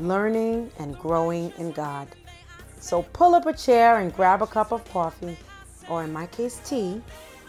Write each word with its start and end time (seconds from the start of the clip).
learning 0.00 0.70
and 0.78 0.98
growing 0.98 1.52
in 1.58 1.72
God. 1.72 2.08
So 2.78 3.02
pull 3.12 3.34
up 3.34 3.46
a 3.46 3.52
chair 3.52 3.98
and 3.98 4.14
grab 4.14 4.42
a 4.42 4.46
cup 4.46 4.72
of 4.72 4.84
coffee, 4.90 5.36
or 5.88 6.04
in 6.04 6.12
my 6.12 6.26
case, 6.26 6.60
tea, 6.64 7.02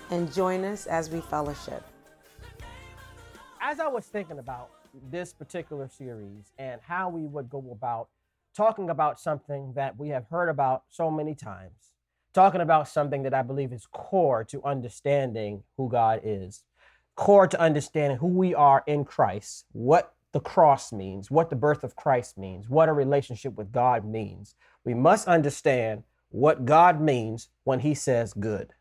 and 0.09 0.31
join 0.33 0.65
us 0.65 0.87
as 0.87 1.09
we 1.09 1.21
fellowship. 1.21 1.83
As 3.61 3.79
I 3.79 3.87
was 3.87 4.05
thinking 4.05 4.39
about 4.39 4.69
this 5.09 5.31
particular 5.33 5.87
series 5.87 6.51
and 6.57 6.81
how 6.85 7.09
we 7.09 7.25
would 7.25 7.49
go 7.49 7.63
about 7.71 8.09
talking 8.55 8.89
about 8.89 9.20
something 9.20 9.71
that 9.73 9.97
we 9.97 10.09
have 10.09 10.25
heard 10.27 10.49
about 10.49 10.83
so 10.89 11.09
many 11.09 11.33
times, 11.33 11.93
talking 12.33 12.61
about 12.61 12.87
something 12.87 13.23
that 13.23 13.33
I 13.33 13.41
believe 13.41 13.71
is 13.71 13.85
core 13.85 14.43
to 14.45 14.61
understanding 14.65 15.63
who 15.77 15.89
God 15.89 16.21
is, 16.23 16.63
core 17.15 17.47
to 17.47 17.59
understanding 17.59 18.17
who 18.17 18.27
we 18.27 18.54
are 18.54 18.83
in 18.87 19.05
Christ, 19.05 19.65
what 19.71 20.13
the 20.32 20.40
cross 20.40 20.93
means, 20.93 21.29
what 21.29 21.49
the 21.49 21.55
birth 21.55 21.84
of 21.84 21.96
Christ 21.96 22.37
means, 22.37 22.70
what 22.70 22.90
a 22.90 22.93
relationship 22.93 23.55
with 23.55 23.71
God 23.71 24.05
means. 24.05 24.55
We 24.85 24.93
must 24.93 25.27
understand 25.27 26.04
what 26.29 26.65
God 26.65 27.01
means 27.01 27.49
when 27.63 27.79
He 27.79 27.93
says 27.93 28.34
good. 28.34 28.73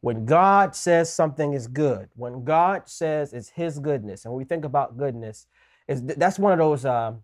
When 0.00 0.24
God 0.24 0.74
says 0.74 1.12
something 1.12 1.52
is 1.52 1.66
good, 1.66 2.08
when 2.14 2.44
God 2.44 2.88
says 2.88 3.32
it's 3.32 3.50
His 3.50 3.78
goodness, 3.80 4.24
and 4.24 4.32
when 4.32 4.38
we 4.38 4.44
think 4.44 4.64
about 4.64 4.96
goodness, 4.96 5.46
is 5.88 6.02
that's 6.02 6.38
one 6.38 6.52
of 6.52 6.58
those 6.58 6.84
uh, 6.84 7.14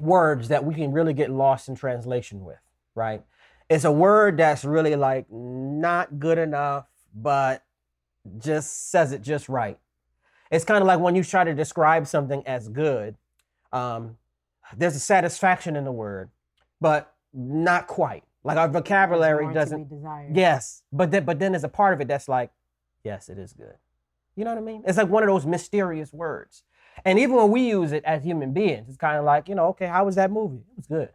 words 0.00 0.48
that 0.48 0.64
we 0.64 0.74
can 0.74 0.92
really 0.92 1.12
get 1.12 1.30
lost 1.30 1.68
in 1.68 1.74
translation 1.74 2.44
with, 2.44 2.60
right? 2.94 3.22
It's 3.68 3.84
a 3.84 3.92
word 3.92 4.38
that's 4.38 4.64
really 4.64 4.94
like 4.94 5.26
not 5.30 6.18
good 6.20 6.38
enough, 6.38 6.86
but 7.14 7.64
just 8.38 8.90
says 8.90 9.12
it 9.12 9.20
just 9.20 9.48
right 9.48 9.78
it's 10.50 10.64
kind 10.64 10.80
of 10.80 10.86
like 10.86 11.00
when 11.00 11.14
you 11.14 11.24
try 11.24 11.44
to 11.44 11.54
describe 11.54 12.06
something 12.06 12.42
as 12.46 12.68
good, 12.68 13.16
um, 13.72 14.16
there's 14.76 14.96
a 14.96 15.00
satisfaction 15.00 15.76
in 15.76 15.84
the 15.84 15.92
word, 15.92 16.30
but 16.80 17.14
not 17.32 17.86
quite. 17.86 18.24
Like 18.44 18.56
our 18.56 18.68
vocabulary 18.68 19.46
doesn't. 19.52 19.88
Yes, 20.34 20.82
but 20.92 21.10
then 21.10 21.24
but 21.24 21.38
then 21.38 21.52
there's 21.52 21.64
a 21.64 21.68
part 21.68 21.92
of 21.94 22.00
it 22.00 22.08
that's 22.08 22.28
like, 22.28 22.50
yes, 23.04 23.28
it 23.28 23.38
is 23.38 23.52
good. 23.52 23.74
You 24.36 24.44
know 24.44 24.50
what 24.50 24.58
I 24.58 24.62
mean? 24.62 24.82
It's 24.86 24.96
like 24.96 25.08
one 25.08 25.22
of 25.22 25.28
those 25.28 25.44
mysterious 25.44 26.12
words. 26.12 26.62
And 27.04 27.18
even 27.18 27.36
when 27.36 27.50
we 27.50 27.68
use 27.68 27.92
it 27.92 28.04
as 28.04 28.22
human 28.24 28.52
beings, 28.52 28.88
it's 28.88 28.96
kind 28.96 29.18
of 29.18 29.24
like, 29.24 29.48
you 29.48 29.54
know, 29.54 29.66
okay, 29.68 29.86
how 29.86 30.04
was 30.04 30.14
that 30.14 30.30
movie? 30.30 30.58
It 30.70 30.76
was 30.76 30.86
good. 30.86 31.08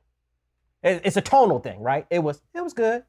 It's 0.83 1.17
a 1.17 1.21
tonal 1.21 1.59
thing, 1.59 1.79
right? 1.81 2.05
It 2.09 2.19
was 2.19 2.41
it 2.53 2.61
was 2.61 2.73
good. 2.73 3.03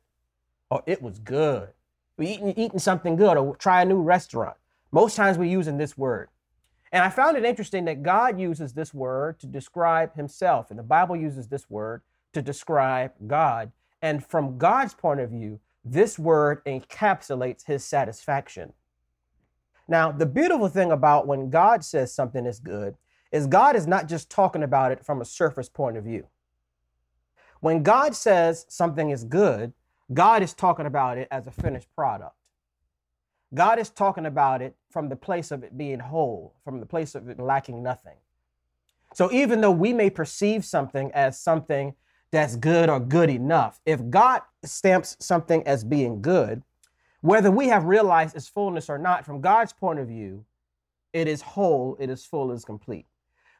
Or 0.70 0.82
it 0.86 1.02
was 1.02 1.18
good. 1.18 1.68
We 2.16 2.28
eating 2.28 2.54
eating 2.56 2.78
something 2.78 3.16
good 3.16 3.36
or 3.36 3.56
try 3.56 3.82
a 3.82 3.84
new 3.84 4.00
restaurant. 4.00 4.56
Most 4.94 5.16
times 5.16 5.36
we're 5.36 5.50
using 5.50 5.76
this 5.76 5.98
word. 5.98 6.28
And 6.92 7.02
I 7.02 7.08
found 7.08 7.36
it 7.36 7.44
interesting 7.44 7.84
that 7.86 8.04
God 8.04 8.38
uses 8.38 8.74
this 8.74 8.94
word 8.94 9.40
to 9.40 9.48
describe 9.48 10.14
himself, 10.14 10.70
and 10.70 10.78
the 10.78 10.84
Bible 10.84 11.16
uses 11.16 11.48
this 11.48 11.68
word 11.68 12.02
to 12.32 12.40
describe 12.40 13.10
God. 13.26 13.72
And 14.00 14.24
from 14.24 14.56
God's 14.56 14.94
point 14.94 15.18
of 15.18 15.30
view, 15.30 15.58
this 15.84 16.16
word 16.16 16.64
encapsulates 16.64 17.66
his 17.66 17.84
satisfaction. 17.84 18.72
Now, 19.88 20.12
the 20.12 20.26
beautiful 20.26 20.68
thing 20.68 20.92
about 20.92 21.26
when 21.26 21.50
God 21.50 21.84
says 21.84 22.14
something 22.14 22.46
is 22.46 22.60
good 22.60 22.94
is 23.32 23.48
God 23.48 23.74
is 23.74 23.88
not 23.88 24.06
just 24.08 24.30
talking 24.30 24.62
about 24.62 24.92
it 24.92 25.04
from 25.04 25.20
a 25.20 25.24
surface 25.24 25.68
point 25.68 25.96
of 25.96 26.04
view. 26.04 26.28
When 27.58 27.82
God 27.82 28.14
says 28.14 28.64
something 28.68 29.10
is 29.10 29.24
good, 29.24 29.72
God 30.12 30.44
is 30.44 30.54
talking 30.54 30.86
about 30.86 31.18
it 31.18 31.26
as 31.32 31.48
a 31.48 31.50
finished 31.50 31.88
product. 31.96 32.36
God 33.54 33.78
is 33.78 33.90
talking 33.90 34.26
about 34.26 34.62
it 34.62 34.74
from 34.90 35.08
the 35.08 35.16
place 35.16 35.50
of 35.50 35.62
it 35.62 35.76
being 35.78 36.00
whole, 36.00 36.54
from 36.64 36.80
the 36.80 36.86
place 36.86 37.14
of 37.14 37.28
it 37.28 37.38
lacking 37.38 37.82
nothing. 37.82 38.16
So 39.14 39.30
even 39.32 39.60
though 39.60 39.70
we 39.70 39.92
may 39.92 40.10
perceive 40.10 40.64
something 40.64 41.12
as 41.12 41.40
something 41.40 41.94
that's 42.32 42.56
good 42.56 42.90
or 42.90 42.98
good 42.98 43.30
enough, 43.30 43.80
if 43.86 44.10
God 44.10 44.42
stamps 44.64 45.16
something 45.20 45.64
as 45.66 45.84
being 45.84 46.20
good, 46.20 46.62
whether 47.20 47.50
we 47.50 47.68
have 47.68 47.84
realized 47.84 48.36
its 48.36 48.48
fullness 48.48 48.90
or 48.90 48.98
not, 48.98 49.24
from 49.24 49.40
God's 49.40 49.72
point 49.72 50.00
of 50.00 50.08
view, 50.08 50.44
it 51.12 51.28
is 51.28 51.40
whole, 51.40 51.96
it 52.00 52.10
is 52.10 52.24
full, 52.24 52.50
it 52.50 52.54
is 52.54 52.64
complete. 52.64 53.06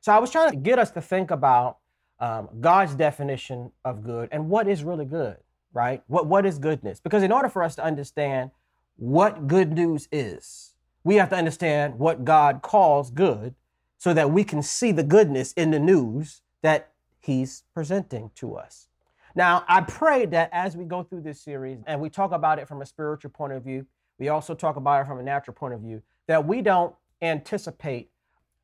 So 0.00 0.12
I 0.12 0.19
was 0.19 0.31
trying 0.31 0.50
to 0.50 0.56
get 0.56 0.78
us 0.78 0.91
to 0.91 1.00
think 1.00 1.31
about 1.31 1.78
um, 2.19 2.49
God's 2.61 2.94
definition 2.94 3.71
of 3.84 4.03
good 4.03 4.28
and 4.32 4.50
what 4.50 4.69
is 4.69 4.82
really 4.82 5.05
good, 5.05 5.37
right? 5.72 6.03
What, 6.09 6.26
what 6.26 6.44
is 6.44 6.59
goodness? 6.59 7.00
Because 7.00 7.22
in 7.22 7.32
order 7.32 7.49
for 7.49 7.62
us 7.62 7.76
to 7.76 7.84
understand 7.84 8.50
what 8.97 9.47
good 9.47 9.72
news 9.72 10.09
is. 10.12 10.75
We 11.03 11.16
have 11.16 11.31
to 11.31 11.37
understand 11.37 11.99
what 11.99 12.25
God 12.25 12.62
calls 12.62 13.10
good 13.10 13.55
so 13.99 14.15
that 14.15 14.31
we 14.31 14.44
can 14.44 14.62
see 14.62 14.93
the 14.93 15.03
goodness 15.03 15.53
in 15.53 15.71
the 15.71 15.78
news 15.78 16.43
that 16.62 16.91
He's 17.21 17.65
presenting 17.72 18.31
to 18.37 18.55
us. 18.56 18.88
Now, 19.34 19.65
I 19.66 19.81
pray 19.81 20.27
that 20.27 20.50
as 20.53 20.77
we 20.77 20.84
go 20.84 21.03
through 21.03 21.22
this 21.22 21.41
series 21.41 21.78
and 21.87 22.00
we 22.00 22.09
talk 22.09 22.32
about 22.32 22.59
it 22.59 22.69
from 22.69 22.82
a 22.82 22.87
spiritual 22.87 23.31
point 23.31 23.53
of 23.53 23.65
view, 23.65 23.87
we 24.19 24.28
also 24.28 24.55
talk 24.55 24.77
about 24.77 25.03
it 25.03 25.06
from 25.06 25.19
a 25.19 25.22
natural 25.22 25.55
point 25.55 25.75
of 25.75 25.81
view, 25.81 26.03
that 26.26 26.47
we 26.47 26.62
don't 26.62 26.94
anticipate 27.21 28.11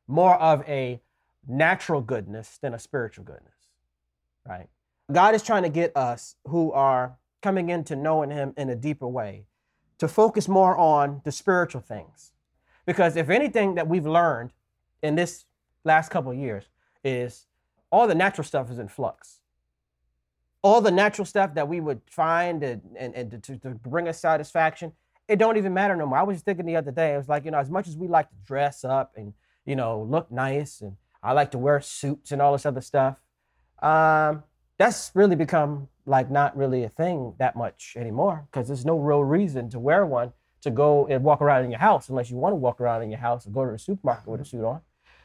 more 0.07 0.35
of 0.35 0.67
a 0.67 1.01
natural 1.47 2.01
goodness 2.01 2.57
than 2.61 2.73
a 2.73 2.79
spiritual 2.79 3.25
goodness, 3.25 3.71
right? 4.47 4.69
God 5.11 5.35
is 5.35 5.43
trying 5.43 5.63
to 5.63 5.69
get 5.69 5.95
us 5.97 6.35
who 6.47 6.71
are 6.71 7.17
coming 7.41 7.69
into 7.69 7.95
knowing 7.95 8.29
Him 8.29 8.53
in 8.55 8.69
a 8.69 8.75
deeper 8.75 9.07
way 9.07 9.45
to 10.01 10.07
focus 10.07 10.47
more 10.47 10.75
on 10.77 11.21
the 11.25 11.31
spiritual 11.31 11.79
things. 11.79 12.31
Because 12.87 13.15
if 13.15 13.29
anything 13.29 13.75
that 13.75 13.87
we've 13.87 14.07
learned 14.07 14.51
in 15.03 15.13
this 15.13 15.45
last 15.83 16.09
couple 16.09 16.31
of 16.31 16.37
years 16.39 16.63
is 17.03 17.45
all 17.91 18.07
the 18.07 18.15
natural 18.15 18.43
stuff 18.43 18.71
is 18.71 18.79
in 18.79 18.87
flux. 18.87 19.41
All 20.63 20.81
the 20.81 20.89
natural 20.89 21.23
stuff 21.23 21.53
that 21.53 21.67
we 21.67 21.79
would 21.79 22.01
find 22.07 22.63
and, 22.63 22.81
and, 22.97 23.13
and 23.13 23.43
to, 23.43 23.57
to 23.57 23.69
bring 23.69 24.07
us 24.07 24.19
satisfaction, 24.19 24.91
it 25.27 25.37
don't 25.37 25.57
even 25.57 25.71
matter 25.71 25.95
no 25.95 26.07
more. 26.07 26.17
I 26.17 26.23
was 26.23 26.41
thinking 26.41 26.65
the 26.65 26.77
other 26.77 26.91
day, 26.91 27.13
it 27.13 27.17
was 27.17 27.29
like, 27.29 27.45
you 27.45 27.51
know, 27.51 27.59
as 27.59 27.69
much 27.69 27.87
as 27.87 27.95
we 27.95 28.07
like 28.07 28.27
to 28.29 28.35
dress 28.43 28.83
up 28.83 29.11
and, 29.15 29.35
you 29.65 29.75
know, 29.75 30.01
look 30.01 30.31
nice 30.31 30.81
and 30.81 30.97
I 31.21 31.33
like 31.33 31.51
to 31.51 31.59
wear 31.59 31.79
suits 31.79 32.31
and 32.31 32.41
all 32.41 32.53
this 32.53 32.65
other 32.65 32.81
stuff, 32.81 33.17
um, 33.83 34.41
that's 34.79 35.11
really 35.13 35.35
become 35.35 35.89
like 36.05 36.31
not 36.31 36.55
really 36.55 36.83
a 36.83 36.89
thing 36.89 37.33
that 37.39 37.55
much 37.55 37.93
anymore 37.97 38.47
because 38.51 38.67
there's 38.67 38.85
no 38.85 38.97
real 38.97 39.23
reason 39.23 39.69
to 39.69 39.79
wear 39.79 40.05
one 40.05 40.33
to 40.61 40.71
go 40.71 41.07
and 41.07 41.23
walk 41.23 41.41
around 41.41 41.65
in 41.65 41.71
your 41.71 41.79
house 41.79 42.09
unless 42.09 42.29
you 42.29 42.37
want 42.37 42.53
to 42.53 42.57
walk 42.57 42.79
around 42.79 43.01
in 43.01 43.09
your 43.09 43.19
house 43.19 43.45
and 43.45 43.53
go 43.53 43.65
to 43.65 43.71
the 43.71 43.79
supermarket 43.79 44.27
with 44.27 44.41
a 44.41 44.45
suit 44.45 44.63
on. 44.63 44.81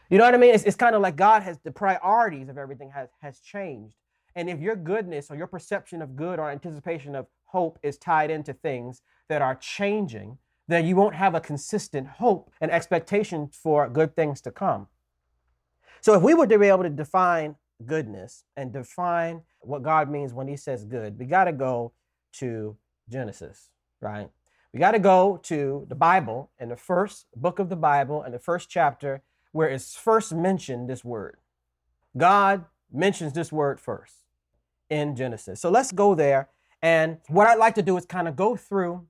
You 0.09 0.19
know 0.19 0.25
what 0.25 0.35
I 0.35 0.39
mean? 0.39 0.55
It's, 0.55 0.65
it's 0.65 0.77
kind 0.77 0.95
of 0.95 1.03
like 1.03 1.17
God 1.17 1.43
has 1.43 1.59
the 1.59 1.73
priorities 1.73 2.49
of 2.49 2.59
everything 2.59 2.91
has 2.91 3.09
has 3.21 3.41
changed. 3.41 3.95
And 4.35 4.51
if 4.51 4.61
your 4.61 4.77
goodness 4.77 5.31
or 5.31 5.37
your 5.37 5.47
perception 5.47 6.03
of 6.03 6.15
good 6.15 6.39
or 6.39 6.51
anticipation 6.51 7.15
of 7.15 7.27
hope 7.47 7.79
is 7.83 7.97
tied 7.97 8.31
into 8.31 8.53
things 8.53 9.03
that 9.29 9.43
are 9.43 9.55
changing, 9.55 10.39
then 10.69 10.87
you 10.87 10.95
won't 10.95 11.15
have 11.15 11.35
a 11.35 11.41
consistent 11.41 12.07
hope 12.07 12.51
and 12.61 12.71
expectation 12.71 13.49
for 13.49 13.89
good 13.89 14.15
things 14.15 14.41
to 14.43 14.51
come. 14.51 14.89
So 16.01 16.15
if 16.15 16.23
we 16.23 16.35
were 16.35 16.47
to 16.47 16.59
be 16.59 16.67
able 16.67 16.83
to 16.83 16.91
define 16.91 17.57
goodness 17.85 18.45
and 18.57 18.73
define 18.73 19.43
what 19.67 19.83
God 19.83 20.11
means 20.11 20.33
when 20.33 20.49
he 20.49 20.57
says 20.57 20.85
good, 20.85 21.19
we 21.19 21.27
got 21.27 21.45
to 21.45 21.53
go 21.53 21.93
to 22.35 22.77
Genesis, 23.09 23.71
right? 24.01 24.31
We 24.73 24.81
got 24.81 24.93
to 24.93 24.99
go 24.99 25.39
to 25.45 25.87
the 25.89 25.95
Bible 25.95 26.51
and 26.59 26.71
the 26.71 26.77
first 26.77 27.27
book 27.35 27.59
of 27.59 27.69
the 27.69 27.77
Bible 27.77 28.23
and 28.23 28.35
the 28.35 28.39
first 28.39 28.69
chapter 28.69 29.23
where 29.53 29.69
it's 29.69 29.97
first 29.97 30.35
mentioned 30.35 30.89
this 30.89 31.05
word. 31.05 31.39
God 32.17 32.67
mentions 32.93 33.33
this 33.33 33.51
word 33.51 33.81
first 33.81 34.17
in 34.91 35.17
Genesis. 35.17 35.61
So 35.61 35.71
let's 35.71 35.93
go 35.93 36.15
there. 36.15 36.49
And 36.83 37.19
what 37.29 37.47
I'd 37.47 37.59
like 37.59 37.75
to 37.77 37.83
do 37.83 37.97
is 37.97 38.05
kind 38.05 38.29
of 38.29 38.37
go 38.37 38.55
through 38.55 39.07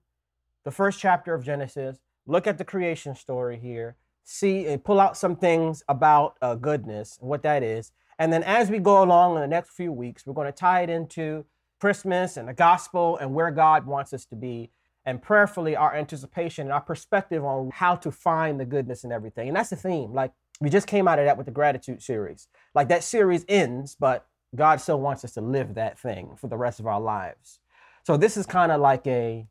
the 0.64 0.70
first 0.70 1.00
chapter 1.00 1.34
of 1.34 1.44
Genesis, 1.44 1.98
look 2.26 2.46
at 2.46 2.58
the 2.58 2.64
creation 2.64 3.14
story 3.14 3.58
here, 3.58 3.96
see 4.24 4.66
and 4.66 4.82
pull 4.82 5.00
out 5.00 5.16
some 5.16 5.36
things 5.36 5.82
about 5.88 6.36
uh, 6.42 6.54
goodness 6.54 7.18
and 7.20 7.28
what 7.28 7.42
that 7.42 7.62
is, 7.62 7.92
and 8.18 8.32
then 8.32 8.42
as 8.42 8.70
we 8.70 8.78
go 8.78 9.02
along 9.02 9.36
in 9.36 9.42
the 9.42 9.46
next 9.46 9.70
few 9.70 9.92
weeks, 9.92 10.26
we're 10.26 10.34
going 10.34 10.46
to 10.46 10.52
tie 10.52 10.82
it 10.82 10.90
into 10.90 11.44
Christmas 11.80 12.36
and 12.36 12.48
the 12.48 12.54
gospel 12.54 13.16
and 13.18 13.34
where 13.34 13.50
God 13.50 13.86
wants 13.86 14.12
us 14.12 14.24
to 14.26 14.36
be, 14.36 14.70
and 15.04 15.22
prayerfully 15.22 15.76
our 15.76 15.94
anticipation 15.94 16.66
and 16.66 16.72
our 16.72 16.80
perspective 16.80 17.44
on 17.44 17.70
how 17.72 17.94
to 17.94 18.10
find 18.10 18.58
the 18.58 18.64
goodness 18.64 19.04
in 19.04 19.12
everything. 19.12 19.48
And 19.48 19.56
that's 19.56 19.70
the 19.70 19.76
theme. 19.76 20.12
Like 20.12 20.32
We 20.60 20.70
just 20.70 20.86
came 20.86 21.06
out 21.06 21.18
of 21.18 21.26
that 21.26 21.36
with 21.36 21.46
the 21.46 21.52
gratitude 21.52 22.02
series. 22.02 22.48
Like 22.74 22.88
that 22.88 23.04
series 23.04 23.44
ends, 23.48 23.96
but 23.98 24.26
God 24.54 24.80
still 24.80 25.00
wants 25.00 25.24
us 25.24 25.32
to 25.32 25.40
live 25.40 25.74
that 25.74 25.98
thing 25.98 26.36
for 26.36 26.48
the 26.48 26.56
rest 26.56 26.80
of 26.80 26.86
our 26.86 27.00
lives. 27.00 27.60
So 28.04 28.16
this 28.16 28.36
is 28.36 28.46
kind 28.46 28.72
of 28.72 28.80
like 28.80 29.06
a 29.06 29.46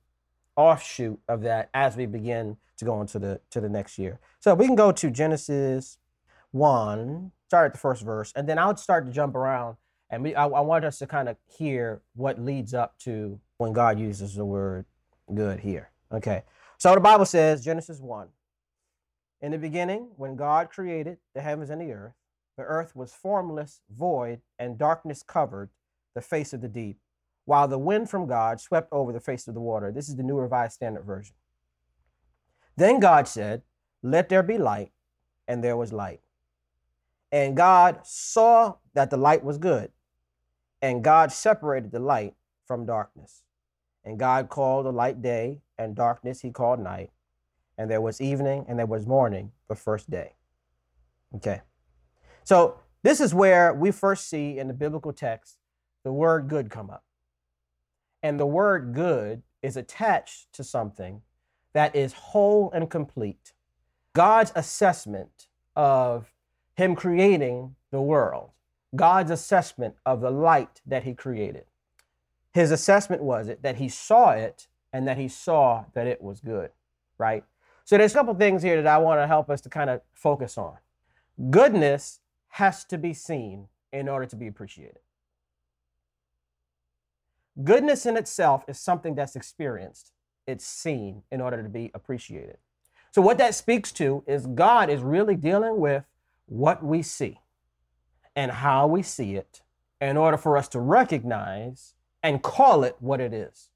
offshoot 0.56 1.20
of 1.28 1.42
that 1.42 1.70
as 1.74 1.96
we 1.96 2.06
begin 2.06 2.58
to 2.78 2.86
go 2.86 3.02
into 3.02 3.20
the 3.20 3.40
to 3.52 3.62
the 3.62 3.70
next 3.70 4.00
year. 4.00 4.20
So 4.40 4.56
we 4.56 4.66
can 4.66 4.76
go 4.76 4.92
to 4.92 5.12
Genesis 5.12 5.98
1, 6.52 7.32
start 7.56 7.68
at 7.68 7.74
the 7.74 7.80
first 7.80 8.04
verse, 8.04 8.34
and 8.36 8.50
then 8.50 8.60
I'll 8.60 8.76
start 8.76 9.06
to 9.06 9.12
jump 9.12 9.36
around 9.36 9.78
and 10.10 10.24
we 10.24 10.36
I, 10.36 10.46
I 10.46 10.62
want 10.62 10.86
us 10.86 11.00
to 11.00 11.08
kind 11.08 11.30
of 11.30 11.38
hear 11.46 12.02
what 12.16 12.40
leads 12.40 12.74
up 12.74 12.98
to 13.00 13.40
when 13.58 13.74
God 13.74 14.00
uses 14.00 14.36
the 14.36 14.46
word 14.46 14.86
good 15.34 15.60
here. 15.60 15.92
Okay. 16.12 16.44
So 16.78 16.94
the 16.94 17.00
Bible 17.00 17.26
says, 17.26 17.64
Genesis 17.64 18.00
1. 18.00 18.28
In 19.42 19.52
the 19.52 19.58
beginning, 19.58 20.10
when 20.18 20.36
God 20.36 20.70
created 20.70 21.18
the 21.34 21.42
heavens 21.42 21.70
and 21.70 21.82
the 21.82 21.92
earth, 21.92 22.14
the 22.58 22.64
earth 22.64 22.96
was 22.96 23.14
formless, 23.14 23.82
void, 23.90 24.42
and 24.60 24.78
darkness 24.78 25.24
covered 25.24 25.70
the 26.14 26.22
face 26.22 26.54
of 26.54 26.62
the 26.62 26.68
deep, 26.68 27.00
while 27.46 27.68
the 27.68 27.78
wind 27.78 28.10
from 28.10 28.28
God 28.28 28.62
swept 28.62 28.92
over 28.92 29.12
the 29.12 29.20
face 29.20 29.48
of 29.48 29.54
the 29.54 29.60
water. 29.60 29.92
This 29.92 30.10
is 30.10 30.16
the 30.16 30.24
New 30.24 30.38
Revised 30.38 30.74
Standard 30.74 31.04
Version. 31.04 31.36
Then 32.78 33.00
God 33.00 33.28
said, 33.28 33.64
Let 34.04 34.30
there 34.30 34.44
be 34.44 34.58
light, 34.58 34.92
and 35.48 35.64
there 35.64 35.78
was 35.78 35.92
light. 35.92 36.22
And 37.32 37.58
God 37.58 38.00
saw 38.04 38.76
that 38.94 39.10
the 39.10 39.18
light 39.18 39.44
was 39.44 39.58
good, 39.58 39.92
and 40.82 41.04
God 41.04 41.32
separated 41.32 41.92
the 41.92 42.00
light 42.00 42.36
from 42.66 42.86
darkness. 42.86 43.44
And 44.04 44.20
God 44.20 44.50
called 44.50 44.86
the 44.86 44.92
light 44.92 45.22
day, 45.22 45.62
and 45.78 45.96
darkness 45.96 46.42
he 46.42 46.52
called 46.52 46.80
night. 46.80 47.12
And 47.78 47.90
there 47.90 48.02
was 48.02 48.22
evening, 48.22 48.66
and 48.68 48.80
there 48.80 48.86
was 48.86 49.06
morning, 49.06 49.52
the 49.68 49.76
first 49.76 50.10
day. 50.10 50.36
Okay. 51.36 51.62
So 52.44 52.80
this 53.04 53.20
is 53.20 53.34
where 53.34 53.74
we 53.74 53.92
first 53.92 54.30
see 54.30 54.58
in 54.58 54.68
the 54.68 54.74
biblical 54.74 55.12
text 55.12 55.58
the 56.04 56.14
word 56.14 56.48
good 56.48 56.70
come 56.70 56.90
up. 56.90 57.04
And 58.22 58.40
the 58.40 58.46
word 58.46 58.94
good 58.94 59.44
is 59.62 59.76
attached 59.76 60.54
to 60.54 60.64
something 60.64 61.22
that 61.74 61.96
is 61.96 62.14
whole 62.14 62.72
and 62.72 62.90
complete. 62.90 63.54
God's 64.14 64.52
assessment 64.56 65.48
of 65.76 66.32
Him 66.76 66.96
creating 66.96 67.76
the 67.92 68.02
world, 68.02 68.52
God's 68.96 69.32
assessment 69.32 69.96
of 70.06 70.22
the 70.22 70.32
light 70.32 70.82
that 70.86 71.04
He 71.04 71.14
created. 71.14 71.66
His 72.54 72.72
assessment 72.72 73.22
was 73.22 73.48
it 73.48 73.62
that 73.64 73.78
He 73.78 73.90
saw 73.90 74.32
it 74.32 74.68
and 74.94 75.08
that 75.08 75.18
He 75.18 75.28
saw 75.28 75.86
that 75.94 76.08
it 76.08 76.22
was 76.22 76.40
good, 76.40 76.72
right? 77.18 77.44
So 77.86 77.98
there's 77.98 78.12
a 78.12 78.16
couple 78.16 78.34
things 78.34 78.64
here 78.64 78.82
that 78.82 78.94
I 78.94 78.98
want 78.98 79.22
to 79.22 79.28
help 79.28 79.50
us 79.50 79.62
to 79.62 79.70
kind 79.70 79.90
of 79.90 80.02
focus 80.14 80.58
on. 80.58 80.78
Goodness 81.50 82.20
has 82.50 82.84
to 82.86 82.98
be 82.98 83.14
seen 83.14 83.68
in 83.92 84.10
order 84.10 84.26
to 84.26 84.36
be 84.36 84.48
appreciated. 84.48 85.00
Goodness 87.64 88.06
in 88.06 88.18
itself 88.18 88.66
is 88.68 88.80
something 88.80 89.16
that's 89.16 89.36
experienced, 89.36 90.12
it's 90.46 90.66
seen 90.66 91.24
in 91.32 91.42
order 91.42 91.64
to 91.64 91.70
be 91.70 91.92
appreciated. 91.94 92.58
So, 93.12 93.22
what 93.22 93.38
that 93.38 93.56
speaks 93.56 93.92
to 93.94 94.24
is 94.28 94.46
God 94.46 94.90
is 94.90 95.02
really 95.02 95.36
dealing 95.36 95.80
with 95.80 96.04
what 96.46 96.84
we 96.84 97.02
see 97.02 97.40
and 98.36 98.52
how 98.52 98.88
we 98.88 99.02
see 99.02 99.36
it 99.36 99.62
in 100.02 100.18
order 100.18 100.38
for 100.38 100.58
us 100.58 100.68
to 100.70 100.80
recognize 100.80 101.94
and 102.22 102.44
call 102.44 102.84
it 102.84 102.96
what 103.00 103.22
it 103.22 103.34
is. 103.34 103.70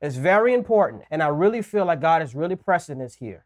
It's 0.00 0.16
very 0.16 0.52
important, 0.52 1.04
and 1.10 1.22
I 1.22 1.28
really 1.28 1.62
feel 1.62 1.84
like 1.84 2.00
God 2.00 2.22
is 2.22 2.34
really 2.34 2.56
pressing 2.56 2.98
this 2.98 3.16
here. 3.16 3.44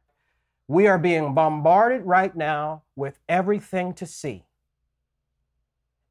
We 0.68 0.86
are 0.86 0.98
being 0.98 1.34
bombarded 1.34 2.02
right 2.02 2.34
now 2.34 2.82
with 2.96 3.18
everything 3.28 3.92
to 3.94 4.06
see. 4.06 4.44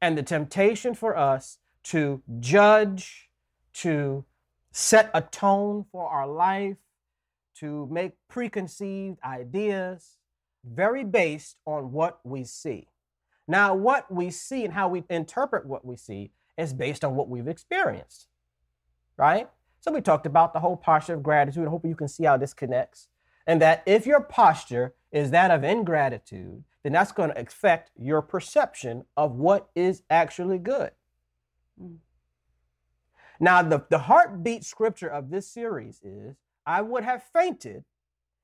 And 0.00 0.16
the 0.16 0.22
temptation 0.22 0.94
for 0.94 1.16
us 1.16 1.58
to 1.84 2.22
judge, 2.40 3.28
to 3.74 4.24
set 4.72 5.10
a 5.12 5.22
tone 5.22 5.84
for 5.90 6.08
our 6.08 6.26
life, 6.26 6.76
to 7.56 7.88
make 7.90 8.12
preconceived 8.28 9.18
ideas, 9.24 10.18
very 10.66 11.04
based 11.04 11.56
on 11.66 11.92
what 11.92 12.20
we 12.24 12.44
see. 12.44 12.88
Now, 13.48 13.74
what 13.74 14.12
we 14.12 14.30
see 14.30 14.64
and 14.64 14.74
how 14.74 14.88
we 14.88 15.04
interpret 15.08 15.66
what 15.66 15.84
we 15.84 15.96
see 15.96 16.32
is 16.58 16.72
based 16.72 17.04
on 17.04 17.14
what 17.14 17.28
we've 17.28 17.46
experienced, 17.46 18.28
right? 19.16 19.48
So, 19.80 19.92
we 19.92 20.00
talked 20.00 20.26
about 20.26 20.52
the 20.52 20.60
whole 20.60 20.76
posture 20.76 21.14
of 21.14 21.22
gratitude. 21.22 21.66
I 21.66 21.70
hope 21.70 21.84
you 21.84 21.94
can 21.94 22.08
see 22.08 22.24
how 22.24 22.36
this 22.36 22.52
connects 22.52 23.08
and 23.46 23.62
that 23.62 23.82
if 23.86 24.06
your 24.06 24.20
posture 24.20 24.94
is 25.12 25.30
that 25.30 25.50
of 25.50 25.62
ingratitude, 25.62 26.64
then 26.82 26.92
that's 26.92 27.12
going 27.12 27.30
to 27.30 27.40
affect 27.40 27.90
your 27.96 28.20
perception 28.20 29.04
of 29.16 29.32
what 29.32 29.68
is 29.74 30.02
actually 30.10 30.58
good. 30.58 30.90
Mm. 31.80 31.98
Now, 33.38 33.62
the, 33.62 33.84
the 33.90 33.98
heartbeat 33.98 34.64
scripture 34.64 35.08
of 35.08 35.30
this 35.30 35.48
series 35.48 36.00
is 36.02 36.36
I 36.64 36.82
would 36.82 37.04
have 37.04 37.22
fainted 37.22 37.84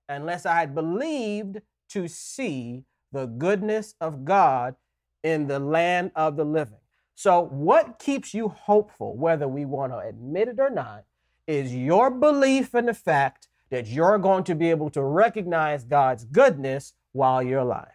unless 0.09 0.47
I 0.47 0.61
had 0.61 0.75
believed 0.75 1.61
to 1.93 2.09
see 2.09 2.85
the 3.13 3.27
goodness 3.27 3.95
of 4.01 4.25
God 4.25 4.77
in 5.23 5.47
the 5.47 5.59
land 5.59 6.11
of 6.17 6.37
the 6.37 6.45
living. 6.45 6.79
So, 7.15 7.43
what 7.43 7.99
keeps 7.99 8.35
you 8.35 8.49
hopeful, 8.49 9.17
whether 9.17 9.47
we 9.47 9.65
want 9.65 9.93
to 9.93 9.99
admit 9.99 10.49
it 10.49 10.59
or 10.59 10.71
not, 10.71 11.05
is 11.47 11.75
your 11.75 12.11
belief 12.11 12.75
in 12.75 12.87
the 12.87 12.95
fact 12.95 13.49
that 13.71 13.87
you're 13.87 14.19
going 14.19 14.45
to 14.45 14.55
be 14.55 14.71
able 14.71 14.91
to 14.91 15.03
recognize 15.03 15.85
God's 15.85 16.25
goodness 16.25 16.95
while 17.13 17.43
you're 17.43 17.61
alive. 17.61 17.89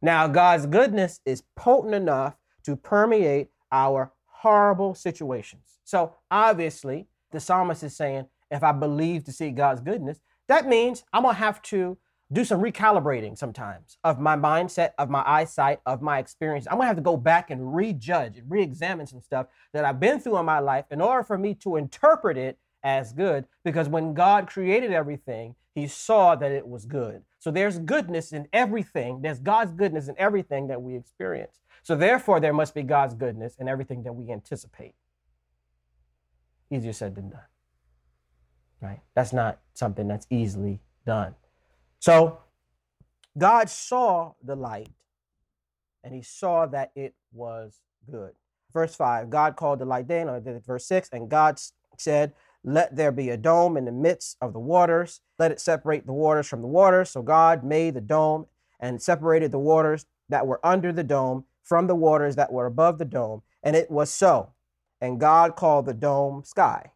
Now, 0.00 0.28
God's 0.28 0.66
goodness 0.66 1.20
is 1.26 1.42
potent 1.56 1.94
enough 1.94 2.36
to 2.64 2.76
permeate 2.76 3.48
our 3.70 4.12
horrible 4.26 4.94
situations. 4.94 5.78
So, 5.84 6.14
obviously, 6.30 7.08
the 7.32 7.40
psalmist 7.40 7.82
is 7.82 7.96
saying, 7.96 8.26
if 8.50 8.62
I 8.62 8.72
believe 8.72 9.24
to 9.24 9.32
see 9.32 9.50
God's 9.50 9.80
goodness, 9.80 10.20
that 10.50 10.66
means 10.66 11.04
I'm 11.12 11.22
going 11.22 11.34
to 11.34 11.38
have 11.38 11.62
to 11.62 11.96
do 12.32 12.44
some 12.44 12.60
recalibrating 12.60 13.36
sometimes 13.36 13.98
of 14.04 14.20
my 14.20 14.36
mindset, 14.36 14.90
of 14.98 15.10
my 15.10 15.22
eyesight, 15.26 15.80
of 15.86 16.02
my 16.02 16.18
experience. 16.18 16.66
I'm 16.70 16.78
to 16.78 16.86
have 16.86 16.96
to 16.96 17.02
go 17.02 17.16
back 17.16 17.50
and 17.50 17.74
rejudge 17.74 18.38
and 18.38 18.50
re 18.50 18.62
examine 18.62 19.06
some 19.06 19.20
stuff 19.20 19.46
that 19.72 19.84
I've 19.84 20.00
been 20.00 20.20
through 20.20 20.38
in 20.38 20.44
my 20.44 20.58
life 20.58 20.86
in 20.90 21.00
order 21.00 21.22
for 21.22 21.38
me 21.38 21.54
to 21.56 21.76
interpret 21.76 22.36
it 22.36 22.58
as 22.82 23.12
good 23.12 23.46
because 23.64 23.88
when 23.88 24.14
God 24.14 24.46
created 24.48 24.92
everything, 24.92 25.54
he 25.74 25.86
saw 25.86 26.34
that 26.34 26.50
it 26.50 26.66
was 26.66 26.84
good. 26.84 27.22
So 27.38 27.50
there's 27.50 27.78
goodness 27.78 28.32
in 28.32 28.48
everything. 28.52 29.22
There's 29.22 29.38
God's 29.38 29.72
goodness 29.72 30.08
in 30.08 30.14
everything 30.18 30.66
that 30.68 30.82
we 30.82 30.96
experience. 30.96 31.60
So 31.82 31.96
therefore, 31.96 32.40
there 32.40 32.52
must 32.52 32.74
be 32.74 32.82
God's 32.82 33.14
goodness 33.14 33.56
in 33.56 33.68
everything 33.68 34.02
that 34.02 34.12
we 34.14 34.32
anticipate. 34.32 34.94
Easier 36.70 36.92
said 36.92 37.14
than 37.14 37.30
done. 37.30 37.40
Right? 38.80 39.00
That's 39.14 39.32
not 39.32 39.58
something 39.74 40.08
that's 40.08 40.26
easily 40.30 40.80
done. 41.04 41.34
So 41.98 42.38
God 43.36 43.68
saw 43.68 44.32
the 44.42 44.56
light 44.56 44.88
and 46.02 46.14
he 46.14 46.22
saw 46.22 46.66
that 46.66 46.92
it 46.94 47.14
was 47.32 47.80
good. 48.10 48.32
Verse 48.72 48.94
5 48.94 49.30
God 49.30 49.56
called 49.56 49.80
the 49.80 49.84
light 49.84 50.08
day, 50.08 50.22
or 50.22 50.40
verse 50.40 50.86
6, 50.86 51.10
and 51.12 51.28
God 51.28 51.60
said, 51.98 52.32
let 52.62 52.94
there 52.94 53.12
be 53.12 53.30
a 53.30 53.36
dome 53.36 53.76
in 53.76 53.86
the 53.86 53.92
midst 53.92 54.36
of 54.40 54.52
the 54.52 54.60
waters. 54.60 55.20
Let 55.38 55.50
it 55.50 55.60
separate 55.60 56.06
the 56.06 56.12
waters 56.12 56.46
from 56.46 56.60
the 56.60 56.68
waters. 56.68 57.10
So 57.10 57.22
God 57.22 57.64
made 57.64 57.94
the 57.94 58.00
dome 58.00 58.46
and 58.78 59.00
separated 59.00 59.50
the 59.50 59.58
waters 59.58 60.04
that 60.28 60.46
were 60.46 60.64
under 60.64 60.92
the 60.92 61.04
dome 61.04 61.44
from 61.62 61.86
the 61.86 61.94
waters 61.94 62.36
that 62.36 62.52
were 62.52 62.66
above 62.66 62.98
the 62.98 63.04
dome. 63.04 63.42
And 63.62 63.76
it 63.76 63.90
was 63.90 64.10
so. 64.10 64.52
And 65.00 65.18
God 65.18 65.56
called 65.56 65.86
the 65.86 65.94
dome 65.94 66.44
sky. 66.44 66.90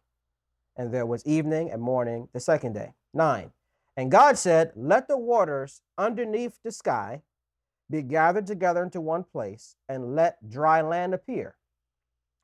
And 0.77 0.93
there 0.93 1.05
was 1.05 1.25
evening 1.25 1.71
and 1.71 1.81
morning 1.81 2.27
the 2.33 2.39
second 2.39 2.73
day. 2.73 2.93
Nine. 3.13 3.51
And 3.97 4.11
God 4.11 4.37
said, 4.37 4.71
Let 4.75 5.07
the 5.07 5.17
waters 5.17 5.81
underneath 5.97 6.59
the 6.63 6.71
sky 6.71 7.21
be 7.89 8.01
gathered 8.01 8.47
together 8.47 8.83
into 8.83 8.99
one 8.99 9.23
place, 9.23 9.75
and 9.87 10.15
let 10.15 10.49
dry 10.49 10.81
land 10.81 11.13
appear. 11.13 11.55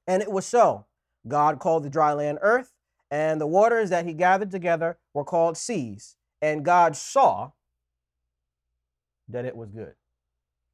And 0.08 0.22
it 0.22 0.32
was 0.32 0.46
so. 0.46 0.86
God 1.28 1.60
called 1.60 1.84
the 1.84 1.90
dry 1.90 2.14
land 2.14 2.40
earth, 2.42 2.74
and 3.10 3.42
the 3.42 3.48
waters 3.48 3.90
that 3.90 4.06
he 4.06 4.14
gathered 4.14 4.52
together 4.52 4.98
were 5.14 5.24
called 5.24 5.58
seas. 5.58 6.16
And 6.42 6.64
God 6.64 6.96
saw 6.96 7.52
that 9.28 9.46
it 9.46 9.56
was 9.56 9.70
good. 9.72 9.94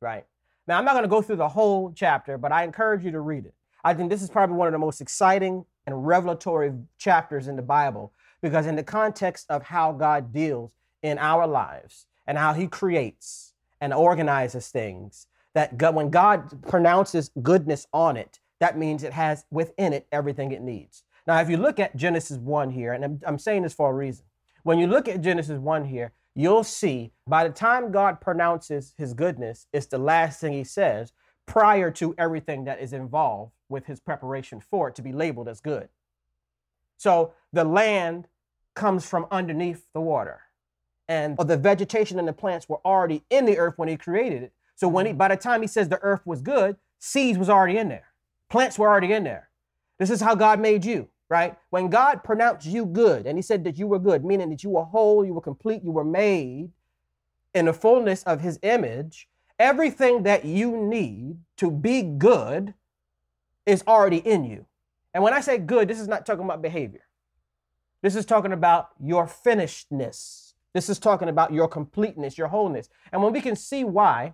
Right? 0.02 0.26
Now, 0.68 0.78
I'm 0.78 0.86
not 0.86 0.94
going 0.94 1.04
to 1.04 1.10
go 1.10 1.22
through 1.22 1.38
the 1.38 1.50
whole 1.50 1.92
chapter, 1.96 2.38
but 2.38 2.52
I 2.52 2.64
encourage 2.64 3.04
you 3.04 3.12
to 3.12 3.22
read 3.22 3.46
it. 3.46 3.54
I 3.84 3.94
think 3.94 4.10
this 4.10 4.22
is 4.22 4.30
probably 4.30 4.58
one 4.58 4.68
of 4.68 4.74
the 4.74 4.80
most 4.80 5.02
exciting 5.02 5.66
and 5.88 6.06
revelatory 6.06 6.74
chapters 7.00 7.48
in 7.48 7.56
the 7.56 7.62
Bible 7.62 8.14
because, 8.42 8.68
in 8.68 8.76
the 8.76 8.84
context 8.84 9.48
of 9.50 9.64
how 9.64 9.94
God 9.94 10.32
deals 10.32 10.74
in 11.02 11.18
our 11.18 11.48
lives 11.48 12.06
and 12.28 12.38
how 12.38 12.54
he 12.54 12.68
creates 12.68 13.54
and 13.82 13.94
organizes 13.94 14.68
things, 14.68 15.28
that 15.56 15.78
God, 15.78 15.96
when 15.96 16.10
God 16.10 16.62
pronounces 16.68 17.32
goodness 17.42 17.88
on 17.94 18.18
it, 18.18 18.40
that 18.60 18.78
means 18.78 19.02
it 19.02 19.14
has 19.14 19.46
within 19.50 19.94
it 19.94 20.06
everything 20.12 20.52
it 20.52 20.62
needs. 20.62 21.04
Now, 21.26 21.40
if 21.40 21.50
you 21.50 21.58
look 21.58 21.80
at 21.80 21.96
Genesis 21.96 22.38
1 22.38 22.72
here, 22.72 22.94
and 22.94 23.04
I'm, 23.04 23.20
I'm 23.26 23.40
saying 23.40 23.64
this 23.64 23.74
for 23.74 23.90
a 23.90 23.94
reason, 23.94 24.26
when 24.64 24.80
you 24.80 24.88
look 24.88 25.08
at 25.08 25.22
Genesis 25.22 25.58
1 25.58 25.86
here, 25.86 26.12
you'll 26.36 26.64
see 26.64 27.12
by 27.26 27.48
the 27.48 27.54
time 27.54 27.92
God 27.92 28.20
pronounces 28.20 28.94
his 28.98 29.14
goodness, 29.14 29.68
it's 29.72 29.88
the 29.88 29.98
last 29.98 30.40
thing 30.42 30.54
he 30.54 30.64
says 30.64 31.14
prior 31.48 31.90
to 31.90 32.14
everything 32.18 32.66
that 32.66 32.80
is 32.80 32.94
involved 32.94 33.54
with 33.70 33.88
his 33.88 34.00
preparation 34.00 34.60
for 34.60 34.90
it 34.90 34.96
to 34.96 35.02
be 35.02 35.12
labeled 35.12 35.48
as 35.48 35.60
good. 35.60 35.90
So 36.98 37.34
the 37.52 37.64
land 37.64 38.28
comes 38.76 39.06
from 39.06 39.26
underneath 39.32 39.86
the 39.94 40.02
water. 40.02 40.42
And 41.08 41.38
the 41.38 41.58
vegetation 41.58 42.20
and 42.20 42.28
the 42.28 42.34
plants 42.34 42.68
were 42.68 42.82
already 42.86 43.24
in 43.30 43.46
the 43.46 43.58
earth 43.58 43.76
when 43.78 43.88
he 43.88 43.96
created 43.96 44.44
it. 44.44 44.54
So 44.76 44.88
when 44.88 45.06
he 45.06 45.12
mm-hmm. 45.12 45.18
by 45.18 45.30
the 45.30 45.38
time 45.38 45.62
he 45.62 45.68
says 45.68 45.90
the 45.90 46.04
earth 46.04 46.22
was 46.26 46.42
good, 46.42 46.76
seeds 47.00 47.38
was 47.38 47.50
already 47.50 47.78
in 47.78 47.90
there. 47.90 48.08
Plants 48.50 48.78
were 48.78 48.88
already 48.88 49.14
in 49.14 49.24
there. 49.24 49.50
This 50.00 50.10
is 50.10 50.22
how 50.22 50.36
God 50.36 50.60
made 50.60 50.86
you, 50.86 51.08
right? 51.30 51.58
When 51.70 51.90
God 51.90 52.24
pronounced 52.24 52.68
you 52.68 52.86
good 52.86 53.26
and 53.26 53.38
he 53.38 53.42
said 53.42 53.64
that 53.64 53.78
you 53.78 53.88
were 53.88 54.00
good, 54.00 54.24
meaning 54.24 54.50
that 54.50 54.64
you 54.64 54.70
were 54.70 54.84
whole, 54.84 55.26
you 55.26 55.34
were 55.34 55.42
complete, 55.42 55.84
you 55.84 55.92
were 55.92 56.04
made 56.04 56.72
in 57.56 57.66
the 57.66 57.74
fullness 57.74 58.24
of 58.24 58.42
his 58.42 58.60
image, 58.62 59.28
everything 59.60 60.24
that 60.24 60.46
you 60.46 60.78
need 60.78 61.38
to 61.58 61.72
be 61.72 62.02
good 62.02 62.74
is 63.66 63.84
already 63.88 64.18
in 64.18 64.44
you. 64.44 64.66
And 65.14 65.24
when 65.24 65.34
I 65.34 65.42
say 65.42 65.58
good, 65.58 65.88
this 65.88 66.00
is 66.00 66.08
not 66.08 66.26
talking 66.26 66.46
about 66.46 66.62
behavior. 66.62 67.02
This 68.02 68.16
is 68.16 68.26
talking 68.26 68.54
about 68.54 68.90
your 69.00 69.28
finishedness. 69.28 70.54
This 70.74 70.90
is 70.90 71.00
talking 71.00 71.30
about 71.30 71.52
your 71.52 71.68
completeness, 71.68 72.38
your 72.38 72.48
wholeness. 72.48 72.90
And 73.12 73.24
when 73.24 73.34
we 73.34 73.42
can 73.42 73.56
see 73.56 73.84
why 73.84 74.34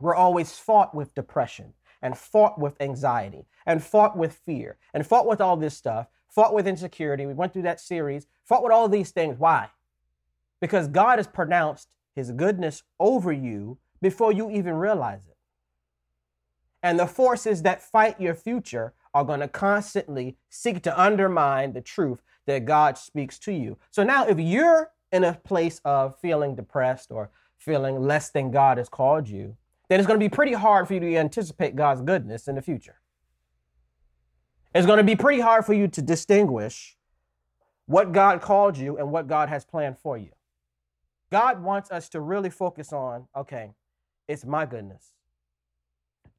we're 0.00 0.14
always 0.14 0.56
fought 0.58 0.94
with 0.94 1.14
depression 1.14 1.74
and 2.00 2.16
fought 2.16 2.58
with 2.60 2.80
anxiety 2.80 3.46
and 3.66 3.82
fought 3.82 4.16
with 4.16 4.34
fear 4.46 4.78
and 4.92 5.06
fought 5.06 5.26
with 5.26 5.40
all 5.40 5.56
this 5.56 5.76
stuff, 5.76 6.06
fought 6.28 6.54
with 6.54 6.68
insecurity, 6.68 7.26
we 7.26 7.34
went 7.34 7.52
through 7.52 7.62
that 7.62 7.80
series, 7.80 8.26
fought 8.44 8.62
with 8.62 8.72
all 8.72 8.88
these 8.88 9.10
things. 9.10 9.38
Why? 9.38 9.68
Because 10.60 10.86
God 10.86 11.18
has 11.18 11.26
pronounced 11.26 11.94
his 12.14 12.30
goodness 12.30 12.84
over 13.00 13.32
you 13.32 13.78
before 14.04 14.32
you 14.32 14.50
even 14.50 14.74
realize 14.74 15.26
it. 15.26 15.36
And 16.82 17.00
the 17.00 17.06
forces 17.06 17.62
that 17.62 17.82
fight 17.82 18.20
your 18.20 18.34
future 18.34 18.92
are 19.14 19.24
going 19.24 19.40
to 19.40 19.48
constantly 19.48 20.36
seek 20.50 20.82
to 20.82 21.00
undermine 21.00 21.72
the 21.72 21.80
truth 21.80 22.20
that 22.46 22.66
God 22.66 22.98
speaks 22.98 23.38
to 23.40 23.52
you. 23.52 23.78
So 23.90 24.04
now, 24.04 24.26
if 24.26 24.38
you're 24.38 24.90
in 25.10 25.24
a 25.24 25.32
place 25.32 25.80
of 25.86 26.20
feeling 26.20 26.54
depressed 26.54 27.10
or 27.10 27.30
feeling 27.56 28.02
less 28.02 28.28
than 28.28 28.50
God 28.50 28.76
has 28.76 28.90
called 28.90 29.26
you, 29.26 29.56
then 29.88 29.98
it's 29.98 30.06
going 30.06 30.20
to 30.20 30.24
be 30.24 30.28
pretty 30.28 30.52
hard 30.52 30.86
for 30.86 30.92
you 30.92 31.00
to 31.00 31.16
anticipate 31.16 31.74
God's 31.74 32.02
goodness 32.02 32.46
in 32.46 32.56
the 32.56 32.62
future. 32.62 33.00
It's 34.74 34.86
going 34.86 34.98
to 34.98 35.04
be 35.04 35.16
pretty 35.16 35.40
hard 35.40 35.64
for 35.64 35.72
you 35.72 35.88
to 35.88 36.02
distinguish 36.02 36.98
what 37.86 38.12
God 38.12 38.42
called 38.42 38.76
you 38.76 38.98
and 38.98 39.10
what 39.10 39.28
God 39.28 39.48
has 39.48 39.64
planned 39.64 39.98
for 39.98 40.18
you. 40.18 40.30
God 41.30 41.62
wants 41.62 41.90
us 41.90 42.10
to 42.10 42.20
really 42.20 42.50
focus 42.50 42.92
on 42.92 43.28
okay, 43.34 43.72
it's 44.28 44.44
my 44.44 44.66
goodness. 44.66 45.12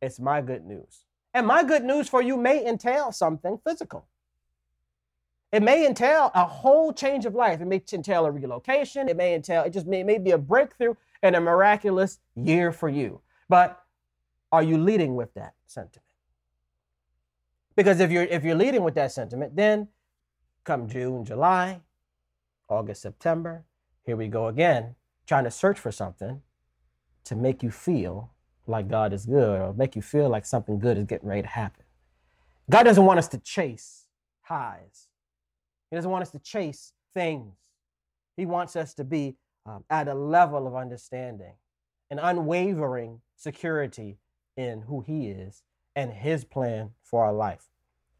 It's 0.02 0.20
my 0.20 0.42
good 0.42 0.66
news. 0.66 1.06
And 1.34 1.48
my 1.48 1.64
good 1.64 1.84
news 1.84 2.08
for 2.08 2.22
you 2.22 2.38
may 2.38 2.66
entail 2.66 3.12
something 3.12 3.60
physical. 3.64 4.08
It 5.52 5.62
may 5.62 5.86
entail 5.86 6.32
a 6.34 6.46
whole 6.46 6.92
change 6.92 7.26
of 7.26 7.36
life. 7.36 7.62
It 7.62 7.66
may 7.66 7.82
entail 7.94 8.26
a 8.26 8.32
relocation. 8.32 9.08
It 9.08 9.16
may 9.16 9.36
entail, 9.36 9.64
it 9.64 9.72
just 9.72 9.88
may, 9.88 10.04
may 10.04 10.18
be 10.18 10.32
a 10.32 10.38
breakthrough 10.38 10.96
and 11.22 11.36
a 11.36 11.42
miraculous 11.42 12.20
year 12.36 12.72
for 12.72 12.90
you. 12.90 13.22
But 13.48 13.82
are 14.52 14.64
you 14.64 14.78
leading 14.78 15.16
with 15.16 15.34
that 15.36 15.54
sentiment? 15.66 16.04
Because 17.76 18.00
if 18.00 18.12
you're 18.12 18.24
if 18.24 18.44
you're 18.44 18.56
leading 18.56 18.84
with 18.84 18.96
that 18.96 19.12
sentiment, 19.12 19.56
then 19.56 19.90
come 20.64 20.88
June, 20.88 21.26
July, 21.26 21.82
August, 22.70 23.02
September, 23.02 23.66
here 24.04 24.16
we 24.16 24.28
go 24.28 24.48
again, 24.48 24.96
trying 25.28 25.44
to 25.44 25.52
search 25.52 25.78
for 25.78 25.92
something 25.92 26.42
to 27.26 27.36
make 27.36 27.62
you 27.64 27.72
feel 27.72 28.32
like 28.68 28.88
God 28.88 29.14
is 29.14 29.26
good 29.26 29.60
or 29.60 29.74
make 29.74 29.96
you 29.96 30.02
feel 30.02 30.30
like 30.30 30.46
something 30.46 30.80
good 30.80 30.98
is 30.98 31.06
getting 31.06 31.28
ready 31.28 31.42
to 31.44 31.48
happen. 31.48 31.84
God 32.70 32.84
doesn't 32.84 33.06
want 33.06 33.20
us 33.20 33.28
to 33.30 33.38
chase 33.38 34.06
highs. 34.42 35.08
He 35.90 35.96
doesn't 35.96 36.10
want 36.10 36.24
us 36.24 36.32
to 36.32 36.40
chase 36.40 36.94
things. 37.14 37.54
He 38.38 38.46
wants 38.46 38.76
us 38.76 38.94
to 38.96 39.04
be 39.04 39.36
um, 39.66 39.84
at 39.90 40.08
a 40.08 40.14
level 40.14 40.68
of 40.68 40.76
understanding, 40.76 41.54
an 42.10 42.20
unwavering 42.20 43.22
security 43.36 44.18
in 44.58 44.82
who 44.82 45.02
He 45.02 45.28
is 45.28 45.64
and 45.96 46.12
His 46.12 46.44
plan 46.44 46.92
for 47.04 47.24
our 47.24 47.34
life. 47.34 47.70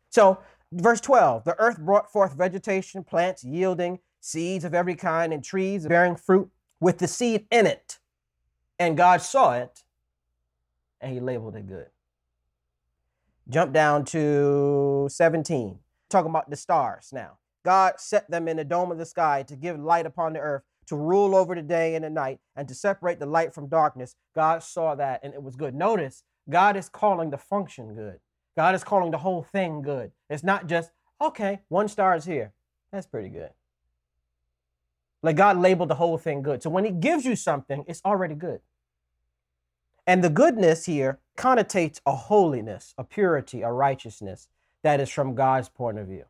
So, 0.10 0.40
verse 0.72 1.02
12 1.02 1.44
the 1.44 1.60
earth 1.60 1.80
brought 1.80 2.12
forth 2.12 2.34
vegetation, 2.34 3.04
plants 3.04 3.44
yielding 3.44 4.00
seeds 4.20 4.64
of 4.64 4.74
every 4.74 4.96
kind, 4.96 5.34
and 5.34 5.44
trees 5.44 5.88
bearing 5.88 6.16
fruit 6.16 6.50
with 6.80 7.00
the 7.00 7.08
seed 7.08 7.46
in 7.52 7.68
it. 7.68 8.00
And 8.80 8.98
God 8.98 9.22
saw 9.22 9.54
it 9.54 9.84
and 11.02 11.14
he 11.14 11.20
labeled 11.20 11.56
it 11.56 11.68
good. 11.68 11.88
Jump 13.48 13.74
down 13.74 14.06
to 14.06 15.08
17. 15.10 15.80
Talking 16.10 16.30
about 16.30 16.50
the 16.50 16.56
stars 16.56 17.10
now. 17.14 17.38
God 17.64 18.00
set 18.00 18.30
them 18.30 18.48
in 18.48 18.58
the 18.58 18.64
dome 18.64 18.92
of 18.92 18.98
the 18.98 19.06
sky 19.06 19.44
to 19.44 19.56
give 19.56 19.80
light 19.80 20.06
upon 20.06 20.34
the 20.34 20.40
earth, 20.40 20.64
to 20.88 20.96
rule 20.96 21.36
over 21.36 21.56
the 21.56 21.62
day 21.62 21.96
and 21.96 22.04
the 22.04 22.10
night, 22.10 22.40
and 22.56 22.68
to 22.68 22.76
separate 22.76 23.20
the 23.20 23.26
light 23.26 23.54
from 23.54 23.68
darkness. 23.68 24.16
God 24.36 24.62
saw 24.62 24.96
that 24.96 25.22
and 25.24 25.34
it 25.34 25.42
was 25.42 25.56
good. 25.56 25.74
Notice, 25.74 26.24
God 26.50 26.76
is 26.78 26.90
calling 26.90 27.32
the 27.32 27.38
function 27.38 27.96
good. 27.96 28.20
God 28.56 28.76
is 28.76 28.84
calling 28.84 29.12
the 29.12 29.18
whole 29.18 29.44
thing 29.44 29.82
good. 29.82 30.12
It's 30.30 30.44
not 30.44 30.68
just, 30.68 30.92
okay, 31.20 31.62
one 31.70 31.88
star 31.88 32.16
is 32.16 32.26
here. 32.26 32.54
That's 32.92 33.08
pretty 33.08 33.30
good. 33.30 33.50
Like 35.26 35.38
God 35.38 35.58
labeled 35.58 35.90
the 35.90 35.96
whole 35.96 36.20
thing 36.20 36.44
good. 36.44 36.62
So 36.62 36.70
when 36.70 36.86
He 36.86 36.92
gives 36.92 37.26
you 37.26 37.36
something, 37.36 37.84
it's 37.88 38.02
already 38.06 38.36
good. 38.36 38.60
And 40.06 40.24
the 40.24 40.30
goodness 40.30 40.86
here 40.86 41.18
connotates 41.36 42.00
a 42.06 42.16
holiness, 42.16 42.94
a 42.96 43.04
purity, 43.04 43.64
a 43.64 43.72
righteousness 43.72 44.50
that 44.84 45.00
is 45.00 45.10
from 45.10 45.34
God's 45.34 45.68
point 45.68 45.98
of 45.98 46.06
view. 46.06 46.26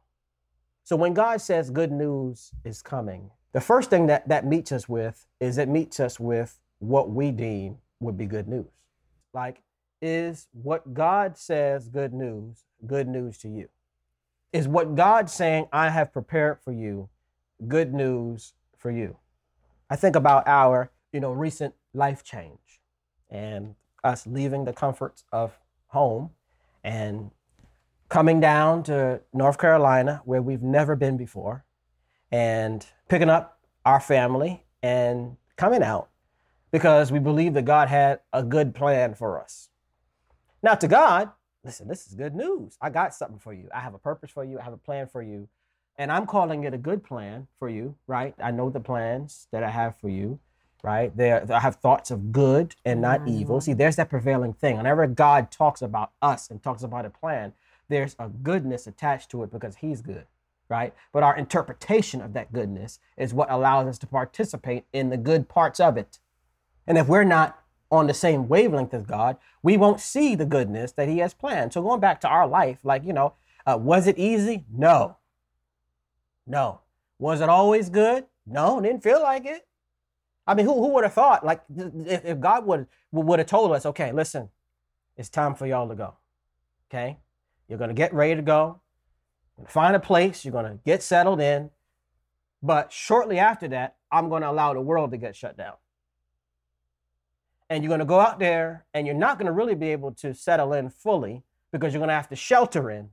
So 0.86 0.96
when 0.96 1.14
God 1.14 1.42
says 1.42 1.70
good 1.70 1.92
news 1.92 2.52
is 2.64 2.82
coming, 2.82 3.32
the 3.52 3.60
first 3.60 3.90
thing 3.90 4.08
that 4.08 4.30
that 4.30 4.46
meets 4.46 4.72
us 4.72 4.88
with 4.88 5.28
is 5.42 5.58
it 5.58 5.68
meets 5.68 6.00
us 6.00 6.18
with 6.18 6.58
what 6.80 7.10
we 7.10 7.32
deem 7.32 7.80
would 8.00 8.18
be 8.18 8.25
good 8.25 8.48
news. 8.48 8.72
Like, 9.34 9.62
is 10.02 10.48
what 10.54 10.94
God 10.94 11.36
says 11.36 11.90
good 11.90 12.14
news, 12.14 12.64
good 12.88 13.10
news 13.10 13.38
to 13.40 13.50
you? 13.50 13.68
Is 14.54 14.70
what 14.70 14.96
God 14.96 15.30
saying, 15.30 15.68
I 15.74 15.90
have 15.90 16.14
prepared 16.14 16.62
for 16.62 16.72
you, 16.72 17.10
good 17.68 17.94
news 17.94 18.54
for 18.86 18.92
you? 18.92 19.18
I 19.89 19.96
think 19.96 20.15
about 20.15 20.48
our, 20.48 20.92
you 21.12 21.20
know, 21.20 21.32
recent 21.32 21.74
life 21.96 22.24
change 22.24 22.82
and 23.32 23.74
us 24.04 24.27
leaving 24.27 24.65
the 24.65 24.74
comforts 24.74 25.24
of 25.32 25.58
home 25.88 26.30
and 26.84 27.32
coming 28.10 28.39
down 28.39 28.84
to 28.84 29.22
North 29.34 29.58
Carolina, 29.58 30.22
where 30.24 30.39
we've 30.39 30.62
never 30.62 30.96
been 30.96 31.18
before, 31.18 31.65
and 32.32 32.86
picking 33.10 33.27
up 33.27 33.58
our 33.86 34.00
family 34.00 34.63
and 34.84 35.36
coming 35.56 35.82
out 35.82 36.10
because 36.70 37.12
we 37.12 37.18
believe 37.18 37.56
that 37.56 37.65
God 37.65 37.88
had 37.88 38.20
a 38.32 38.44
good 38.44 38.75
plan 38.75 39.15
for 39.15 39.42
us. 39.42 39.70
Now, 40.62 40.75
to 40.75 40.88
God, 40.88 41.32
listen, 41.63 41.88
this 41.88 42.06
is 42.06 42.13
good 42.13 42.36
news. 42.36 42.77
I 42.80 42.92
got 42.92 43.15
something 43.15 43.39
for 43.39 43.51
you. 43.51 43.68
I 43.74 43.80
have 43.80 43.96
a 43.96 44.00
purpose 44.00 44.30
for 44.30 44.44
you. 44.44 44.60
I 44.60 44.63
have 44.63 44.74
a 44.74 44.77
plan 44.77 45.08
for 45.08 45.24
you. 45.24 45.50
And 45.98 46.12
I'm 46.12 46.25
calling 46.25 46.66
it 46.66 46.74
a 46.74 46.78
good 46.78 47.04
plan 47.04 47.48
for 47.58 47.70
you, 47.70 47.96
right? 48.08 48.36
I 48.44 48.52
know 48.52 48.70
the 48.70 48.80
plans 48.80 49.48
that 49.52 49.64
I 49.64 49.70
have 49.70 49.98
for 49.98 50.10
you 50.10 50.40
right? 50.86 51.18
They 51.18 51.32
I 51.32 51.60
have 51.60 51.78
thoughts 51.78 52.12
of 52.12 52.32
good 52.32 52.75
and 52.86 53.02
not 53.02 53.22
mm-hmm. 53.22 53.40
evil. 53.40 53.60
See, 53.60 53.74
there's 53.74 53.96
that 53.96 54.10
prevailing 54.10 54.54
thing. 54.54 54.78
Whenever 54.78 55.08
God 55.08 55.50
talks 55.50 55.82
about 55.82 56.12
us 56.22 56.52
and 56.52 56.62
talks 56.62 56.84
about 56.84 57.06
a 57.06 57.10
plan, 57.10 57.54
there's 57.90 58.16
a 58.20 58.30
goodness 58.30 58.86
attached 58.86 59.32
to 59.32 59.42
it 59.42 59.52
because 59.52 59.78
He's 59.78 60.02
good, 60.02 60.28
right? 60.70 60.94
But 61.12 61.24
our 61.24 61.36
interpretation 61.36 62.22
of 62.22 62.34
that 62.34 62.54
goodness 62.54 63.00
is 63.18 63.34
what 63.34 63.50
allows 63.50 63.88
us 63.88 63.98
to 64.00 64.08
participate 64.08 64.86
in 64.94 65.10
the 65.10 65.18
good 65.18 65.50
parts 65.50 65.80
of 65.80 65.98
it. 65.98 66.20
And 66.86 67.00
if 67.00 67.08
we're 67.08 67.24
not 67.24 67.60
on 67.90 68.06
the 68.06 68.14
same 68.14 68.48
wavelength 68.48 68.94
as 68.94 69.08
God, 69.08 69.38
we 69.64 69.78
won't 69.78 70.00
see 70.00 70.36
the 70.36 70.46
goodness 70.46 70.92
that 70.92 71.10
He 71.10 71.18
has 71.18 71.34
planned. 71.34 71.74
So 71.74 71.82
going 71.82 72.00
back 72.00 72.22
to 72.22 72.28
our 72.28 72.48
life, 72.48 72.78
like 72.84 73.04
you 73.04 73.14
know, 73.14 73.34
uh, 73.66 73.78
was 73.82 74.06
it 74.06 74.20
easy? 74.20 74.66
No. 74.72 75.18
No. 76.48 76.82
Was 77.20 77.42
it 77.42 77.50
always 77.50 77.90
good? 77.90 78.25
No, 78.46 78.80
didn't 78.80 79.04
feel 79.04 79.22
like 79.22 79.46
it. 79.46 79.66
I 80.48 80.54
mean, 80.54 80.66
who, 80.66 80.74
who 80.74 80.90
would 80.90 81.04
have 81.04 81.14
thought, 81.14 81.46
like, 81.46 81.64
if, 81.75 82.24
if 82.24 82.40
God 82.40 82.66
would, 82.68 82.88
would 83.12 83.40
have 83.40 83.48
told 83.48 83.72
us, 83.72 83.86
okay, 83.86 84.12
listen, 84.12 84.50
it's 85.18 85.30
time 85.30 85.56
for 85.56 85.66
y'all 85.66 85.90
to 85.90 85.96
go. 85.96 86.16
Okay? 86.90 87.18
You're 87.68 87.80
to 87.90 87.96
get 87.96 88.14
ready 88.14 88.36
to 88.36 88.44
go, 88.44 88.82
find 89.68 89.96
a 89.96 90.00
place, 90.00 90.46
you're 90.46 90.52
to 90.66 90.80
get 90.86 91.02
settled 91.02 91.42
in. 91.42 91.72
But 92.62 92.92
shortly 92.92 93.40
after 93.40 93.68
that, 93.70 93.96
I'm 94.12 94.30
to 94.44 94.52
allow 94.52 94.74
the 94.74 94.82
world 94.82 95.12
to 95.12 95.18
get 95.18 95.36
shut 95.36 95.58
down. 95.58 95.74
And 97.70 97.84
you're 97.84 97.90
to 98.00 98.06
go 98.06 98.20
out 98.20 98.38
there 98.38 98.86
and 98.94 99.08
you're 99.08 99.16
not 99.16 99.40
to 99.48 99.52
really 99.52 99.74
be 99.74 99.90
able 99.90 100.12
to 100.12 100.36
settle 100.36 100.74
in 100.74 100.90
fully 100.90 101.42
because 101.72 101.92
you're 101.92 102.00
to 102.10 102.16
have 102.16 102.30
to 102.30 102.36
shelter 102.36 102.92
in. 102.92 103.10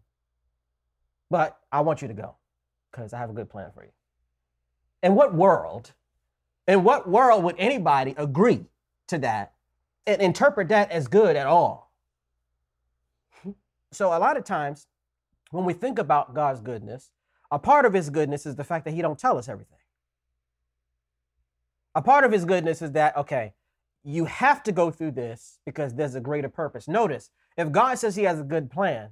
But 1.31 1.59
I 1.71 1.81
want 1.81 2.03
you 2.03 2.09
to 2.09 2.15
go 2.15 2.37
because 2.93 3.15
I 3.15 3.19
have 3.21 3.31
a 3.31 3.35
good 3.35 3.51
plan 3.51 3.71
for 3.75 3.85
you. 3.85 3.93
In 5.03 5.17
what 5.17 5.35
world 5.35 5.93
In 6.67 6.85
what 6.85 7.09
world 7.09 7.45
would 7.45 7.57
anybody 7.59 8.15
agree 8.17 8.67
to 9.09 9.19
that 9.19 9.55
and 10.07 10.23
interpret 10.23 10.69
that 10.69 10.91
as 10.91 11.09
good 11.09 11.37
at 11.37 11.47
all? 11.47 11.93
So 13.93 14.09
a 14.09 14.19
lot 14.19 14.37
of 14.37 14.45
times 14.45 14.89
when 15.51 15.65
we 15.65 15.75
think 15.75 15.99
about 15.99 16.35
God's 16.35 16.61
goodness, 16.61 17.11
a 17.51 17.59
part 17.59 17.87
of 17.87 17.95
his 17.95 18.11
goodness 18.11 18.47
is 18.47 18.57
the 18.57 18.65
fact 18.65 18.85
that 18.87 18.95
he 18.95 19.03
don't 19.03 19.19
tell 19.19 19.39
us 19.39 19.49
everything. 19.49 19.79
A 21.95 22.03
part 22.03 22.25
of 22.25 22.33
his 22.33 22.45
goodness 22.47 22.83
is 22.83 22.93
that 22.93 23.17
okay, 23.17 23.55
you 24.05 24.27
have 24.27 24.63
to 24.65 24.73
go 24.73 24.91
through 24.91 25.13
this 25.13 25.61
because 25.67 25.95
there's 25.95 26.17
a 26.17 26.21
greater 26.21 26.49
purpose. 26.49 26.89
Notice, 26.89 27.31
if 27.57 27.73
God 27.73 27.99
says 27.99 28.17
he 28.17 28.25
has 28.25 28.41
a 28.41 28.45
good 28.45 28.71
plan, 28.71 29.11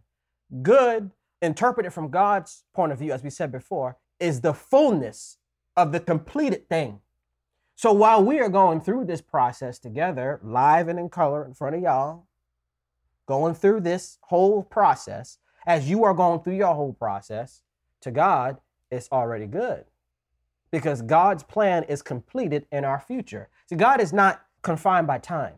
good 0.63 1.11
interpreted 1.43 1.93
from 1.93 2.11
God's 2.11 2.65
point 2.75 2.93
of 2.93 2.99
view 2.99 3.13
as 3.13 3.23
we 3.23 3.31
said 3.31 3.51
before 3.51 3.97
is 4.19 4.41
the 4.41 4.55
fullness 4.55 5.39
of 5.77 5.93
the 5.93 6.01
completed 6.01 6.69
thing. 6.69 7.01
So 7.77 7.93
while 7.93 8.23
we 8.23 8.41
are 8.41 8.51
going 8.51 8.83
through 8.83 9.07
this 9.07 9.23
process 9.23 9.79
together, 9.79 10.39
live 10.43 10.89
and 10.89 10.99
in 10.99 11.09
color 11.09 11.45
in 11.45 11.55
front 11.55 11.77
of 11.77 11.83
y'all, 11.83 12.27
going 13.27 13.55
through 13.55 13.81
this 13.81 14.19
whole 14.23 14.63
process, 14.63 15.39
as 15.67 15.89
you 15.89 16.05
are 16.05 16.13
going 16.13 16.41
through 16.41 16.57
your 16.57 16.75
whole 16.75 16.93
process, 16.93 17.63
to 18.03 18.11
God, 18.11 18.59
it's 18.91 19.09
already 19.11 19.47
good. 19.47 19.85
Because 20.71 21.03
God's 21.03 21.43
plan 21.43 21.85
is 21.85 22.03
completed 22.03 22.67
in 22.71 22.85
our 22.85 23.01
future. 23.01 23.49
See, 23.69 23.77
God 23.77 24.01
is 24.01 24.13
not 24.13 24.45
confined 24.63 25.07
by 25.07 25.19
time, 25.19 25.55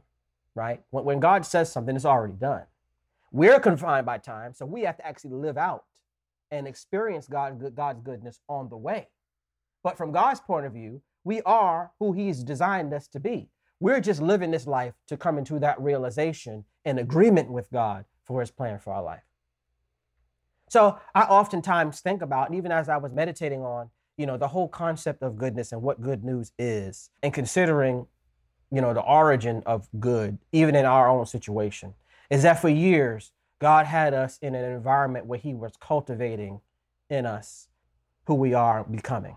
right? 0.55 0.81
When, 0.91 1.05
when 1.05 1.21
God 1.21 1.45
says 1.45 1.73
something, 1.73 1.97
it's 1.97 2.05
already 2.05 2.35
done. 2.35 2.63
We're 3.33 3.61
confined 3.61 4.05
by 4.05 4.19
time, 4.19 4.53
so 4.53 4.67
we 4.67 4.83
have 4.83 4.99
to 4.99 5.07
actually 5.07 5.35
live 5.35 5.57
out 5.57 5.85
and 6.51 6.69
experience 6.69 7.27
God, 7.27 7.75
God's 7.75 8.01
goodness 8.03 8.41
on 8.47 8.69
the 8.69 8.77
way. 8.77 9.09
But 9.83 9.97
from 9.97 10.13
God's 10.13 10.41
point 10.41 10.67
of 10.67 10.75
view, 10.75 11.01
we 11.25 11.41
are 11.43 11.93
who 11.99 12.13
He's 12.13 12.45
designed 12.45 12.93
us 12.93 13.09
to 13.09 13.21
be. 13.21 13.49
We're 13.81 14.01
just 14.01 14.21
living 14.21 14.51
this 14.51 14.67
life 14.67 14.93
to 15.09 15.17
come 15.17 15.39
into 15.39 15.59
that 15.61 15.81
realization 15.81 16.67
and 16.85 16.99
agreement 16.99 17.51
with 17.51 17.71
God 17.73 18.05
for 18.25 18.41
His 18.41 18.51
plan 18.51 18.79
for 18.79 18.93
our 18.93 19.03
life. 19.03 19.23
So 20.69 20.99
I 21.15 21.23
oftentimes 21.23 22.01
think 22.01 22.21
about, 22.21 22.49
and 22.49 22.57
even 22.57 22.71
as 22.71 22.91
I 22.91 22.99
was 22.99 23.13
meditating 23.13 23.63
on, 23.63 23.89
you 24.19 24.27
know, 24.27 24.37
the 24.37 24.49
whole 24.49 24.69
concept 24.69 25.23
of 25.23 25.39
goodness 25.39 25.73
and 25.73 25.81
what 25.81 26.03
good 26.03 26.23
news 26.23 26.53
is, 26.59 27.09
and 27.23 27.33
considering, 27.33 28.07
you 28.71 28.83
know, 28.83 28.93
the 28.93 29.01
origin 29.01 29.63
of 29.65 29.89
good, 29.99 30.39
even 30.53 30.75
in 30.75 30.85
our 30.85 31.09
own 31.09 31.25
situation, 31.25 31.95
is 32.31 32.43
that 32.43 32.61
for 32.61 32.69
years, 32.69 33.33
God 33.59 33.87
had 33.87 34.15
us 34.15 34.39
in 34.43 34.55
an 34.55 34.65
environment 34.65 35.27
where 35.27 35.39
He 35.39 35.55
was 35.55 35.73
cultivating 35.81 36.61
in 37.09 37.27
us 37.27 37.69
who 38.27 38.35
we 38.35 38.55
are 38.55 38.85
becoming. 38.85 39.37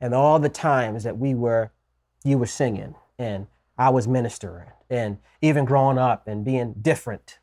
And 0.00 0.14
all 0.14 0.38
the 0.38 0.48
times 0.48 1.04
that 1.04 1.18
we 1.18 1.34
were, 1.34 1.72
you 2.24 2.38
were 2.38 2.46
singing, 2.46 2.94
and 3.18 3.46
I 3.78 3.90
was 3.90 4.06
ministering, 4.08 4.68
and 4.90 5.18
even 5.42 5.64
growing 5.64 5.98
up 5.98 6.28
and 6.28 6.44
being 6.44 6.74
different 6.80 7.38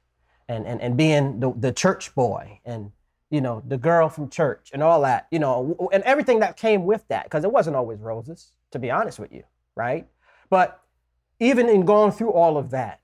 and, 0.47 0.65
and, 0.65 0.81
and 0.81 0.97
being 0.97 1.39
the, 1.39 1.53
the 1.57 1.71
church 1.71 2.13
boy 2.13 2.59
and 2.65 2.91
you 3.29 3.39
know 3.39 3.63
the 3.65 3.77
girl 3.77 4.09
from 4.09 4.29
church 4.29 4.69
and 4.73 4.83
all 4.83 5.01
that 5.01 5.27
you 5.31 5.39
know 5.39 5.89
and 5.93 6.03
everything 6.03 6.41
that 6.41 6.57
came 6.57 6.85
with 6.85 7.07
that 7.07 7.23
because 7.23 7.43
it 7.43 7.51
wasn't 7.51 7.75
always 7.75 7.99
roses 7.99 8.51
to 8.71 8.77
be 8.77 8.91
honest 8.91 9.17
with 9.17 9.31
you 9.31 9.43
right 9.75 10.07
but 10.49 10.81
even 11.39 11.69
in 11.69 11.85
going 11.85 12.11
through 12.11 12.31
all 12.31 12.57
of 12.57 12.69
that 12.71 12.99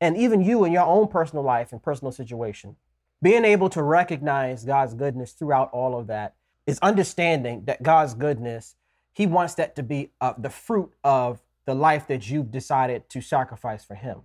and 0.00 0.16
even 0.16 0.40
you 0.40 0.64
in 0.64 0.72
your 0.72 0.84
own 0.84 1.08
personal 1.08 1.44
life 1.44 1.72
and 1.72 1.82
personal 1.82 2.12
situation 2.12 2.76
being 3.22 3.44
able 3.44 3.68
to 3.68 3.82
recognize 3.82 4.64
god's 4.64 4.94
goodness 4.94 5.32
throughout 5.32 5.70
all 5.72 5.98
of 5.98 6.06
that 6.06 6.34
is 6.66 6.78
understanding 6.80 7.64
that 7.64 7.82
god's 7.82 8.14
goodness 8.14 8.76
he 9.12 9.26
wants 9.26 9.54
that 9.54 9.74
to 9.74 9.82
be 9.82 10.12
uh, 10.20 10.34
the 10.38 10.50
fruit 10.50 10.92
of 11.02 11.40
the 11.66 11.74
life 11.74 12.06
that 12.06 12.30
you've 12.30 12.50
decided 12.50 13.08
to 13.08 13.20
sacrifice 13.20 13.84
for 13.84 13.94
him 13.94 14.22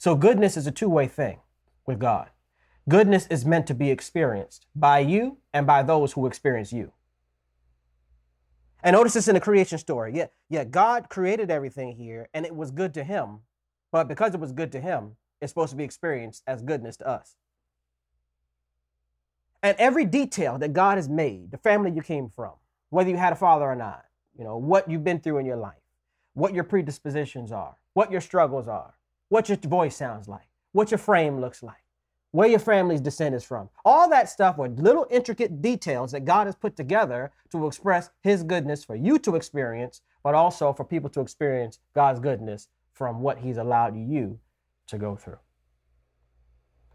so 0.00 0.14
goodness 0.14 0.56
is 0.56 0.66
a 0.66 0.70
two-way 0.70 1.08
thing 1.08 1.40
with 1.84 1.98
God. 1.98 2.30
Goodness 2.88 3.26
is 3.26 3.44
meant 3.44 3.66
to 3.66 3.74
be 3.74 3.90
experienced 3.90 4.66
by 4.74 5.00
you 5.00 5.36
and 5.52 5.66
by 5.66 5.82
those 5.82 6.12
who 6.12 6.26
experience 6.26 6.72
you. 6.72 6.92
And 8.82 8.94
notice 8.94 9.12
this 9.12 9.28
in 9.28 9.34
the 9.34 9.40
creation 9.40 9.76
story. 9.76 10.12
Yeah, 10.14 10.28
yeah, 10.48 10.64
God 10.64 11.10
created 11.10 11.50
everything 11.50 11.96
here 11.96 12.30
and 12.32 12.46
it 12.46 12.56
was 12.56 12.70
good 12.70 12.94
to 12.94 13.04
him. 13.04 13.40
But 13.92 14.08
because 14.08 14.34
it 14.34 14.40
was 14.40 14.52
good 14.52 14.72
to 14.72 14.80
him, 14.80 15.16
it's 15.40 15.50
supposed 15.50 15.70
to 15.70 15.76
be 15.76 15.84
experienced 15.84 16.42
as 16.46 16.62
goodness 16.62 16.96
to 16.98 17.08
us. 17.08 17.36
And 19.62 19.76
every 19.78 20.04
detail 20.04 20.58
that 20.58 20.72
God 20.72 20.96
has 20.96 21.08
made, 21.08 21.50
the 21.50 21.58
family 21.58 21.90
you 21.90 22.02
came 22.02 22.28
from, 22.28 22.52
whether 22.90 23.10
you 23.10 23.16
had 23.16 23.32
a 23.32 23.36
father 23.36 23.64
or 23.64 23.76
not, 23.76 24.04
you 24.38 24.44
know, 24.44 24.56
what 24.56 24.90
you've 24.90 25.04
been 25.04 25.20
through 25.20 25.38
in 25.38 25.46
your 25.46 25.56
life, 25.56 25.82
what 26.34 26.54
your 26.54 26.64
predispositions 26.64 27.52
are, 27.52 27.76
what 27.92 28.10
your 28.10 28.20
struggles 28.20 28.68
are, 28.68 28.94
what 29.28 29.48
your 29.48 29.58
voice 29.58 29.96
sounds 29.96 30.28
like, 30.28 30.48
what 30.72 30.90
your 30.90 30.98
frame 30.98 31.40
looks 31.40 31.62
like, 31.62 31.84
where 32.30 32.48
your 32.48 32.58
family's 32.58 33.00
descent 33.00 33.34
is 33.34 33.44
from. 33.44 33.68
All 33.84 34.08
that 34.08 34.28
stuff 34.30 34.58
are 34.58 34.68
little 34.68 35.06
intricate 35.10 35.60
details 35.60 36.12
that 36.12 36.24
God 36.24 36.46
has 36.46 36.54
put 36.54 36.76
together 36.76 37.30
to 37.50 37.66
express 37.66 38.10
His 38.22 38.42
goodness 38.42 38.82
for 38.82 38.96
you 38.96 39.18
to 39.18 39.36
experience, 39.36 40.00
but 40.22 40.34
also 40.34 40.72
for 40.72 40.84
people 40.84 41.10
to 41.10 41.20
experience 41.20 41.80
God's 41.94 42.20
goodness 42.20 42.68
from 43.00 43.22
what 43.22 43.38
He's 43.38 43.56
allowed 43.56 43.96
you 43.96 44.38
to 44.88 44.98
go 44.98 45.16
through. 45.16 45.38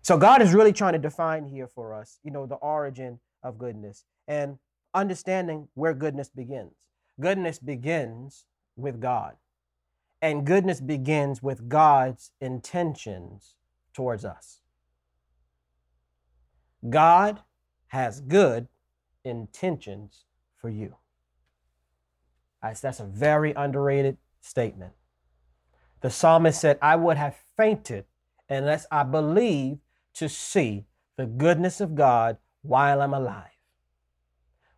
So 0.03 0.19
God 0.19 0.39
is 0.43 0.53
really 0.53 0.71
trying 0.71 0.93
to 0.93 0.99
define 0.99 1.45
here 1.45 1.67
for 1.67 1.95
us, 1.95 2.19
you 2.21 2.29
know, 2.29 2.45
the 2.45 2.57
origin 2.57 3.19
of 3.41 3.57
goodness 3.57 4.05
and 4.27 4.59
understanding 4.93 5.67
where 5.73 5.95
goodness 5.95 6.29
begins. 6.29 6.73
Goodness 7.19 7.57
begins 7.57 8.45
with 8.75 9.01
God. 9.01 9.33
And 10.21 10.45
goodness 10.45 10.79
begins 10.79 11.41
with 11.41 11.67
God's 11.67 12.29
intentions 12.39 13.55
towards 13.91 14.23
us. 14.23 14.61
God 16.87 17.39
has 17.87 18.21
good 18.21 18.67
intentions 19.23 20.25
for 20.55 20.69
you. 20.69 20.97
That's 22.61 22.99
a 22.99 23.05
very 23.05 23.53
underrated 23.53 24.17
statement. 24.41 24.93
The 26.01 26.09
psalmist 26.09 26.61
said, 26.61 26.77
I 26.81 26.95
would 26.95 27.17
have 27.17 27.35
fainted 27.57 28.05
unless 28.49 28.85
I 28.91 29.03
believed 29.03 29.79
to 30.15 30.29
see 30.29 30.85
the 31.17 31.25
goodness 31.25 31.81
of 31.81 31.95
God 31.95 32.37
while 32.61 33.01
I'm 33.01 33.13
alive. 33.13 33.49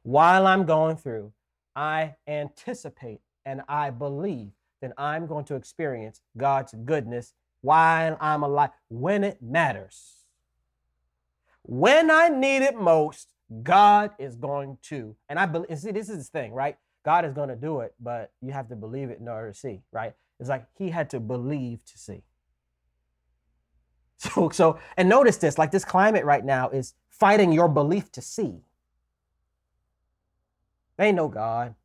While 0.04 0.48
I'm 0.48 0.66
going 0.66 0.98
through, 0.98 1.34
I 1.76 2.16
anticipate 2.28 3.22
and 3.46 3.62
I 3.68 3.90
believe 3.90 4.52
that 4.82 4.94
I'm 4.98 5.28
going 5.28 5.46
to 5.46 5.56
experience 5.56 6.22
God's 6.38 6.74
goodness 6.86 7.34
while 7.62 8.18
I'm 8.22 8.44
alive, 8.44 8.70
when 8.90 9.24
it 9.24 9.42
matters. 9.42 10.24
When 11.64 12.10
I 12.12 12.30
need 12.30 12.62
it 12.62 12.76
most, 12.80 13.34
God 13.64 14.12
is 14.20 14.36
going 14.36 14.78
to. 14.84 15.16
And 15.30 15.40
I 15.40 15.46
believe, 15.46 15.78
see, 15.78 15.92
this 15.92 16.10
is 16.10 16.30
the 16.30 16.40
thing, 16.40 16.54
right? 16.54 16.78
God 17.04 17.26
is 17.26 17.34
going 17.34 17.50
to 17.50 17.56
do 17.56 17.82
it, 17.82 17.94
but 18.00 18.32
you 18.42 18.52
have 18.52 18.70
to 18.70 18.76
believe 18.76 19.10
it 19.10 19.20
in 19.20 19.28
order 19.28 19.52
to 19.52 19.58
see, 19.58 19.82
right? 19.92 20.14
It's 20.40 20.50
like 20.50 20.66
he 20.78 20.90
had 20.90 21.10
to 21.12 21.20
believe 21.20 21.84
to 21.86 21.98
see. 21.98 22.24
So, 24.20 24.50
so, 24.50 24.80
and 24.98 25.08
notice 25.08 25.38
this, 25.38 25.60
like 25.60 25.70
this 25.70 25.86
climate 25.86 26.26
right 26.26 26.44
now 26.44 26.70
is 26.70 26.96
fighting 27.08 27.52
your 27.52 27.68
belief 27.70 28.12
to 28.14 28.22
see. 28.22 28.62
Ain't 31.00 31.18
no 31.18 31.28
God. 31.28 31.76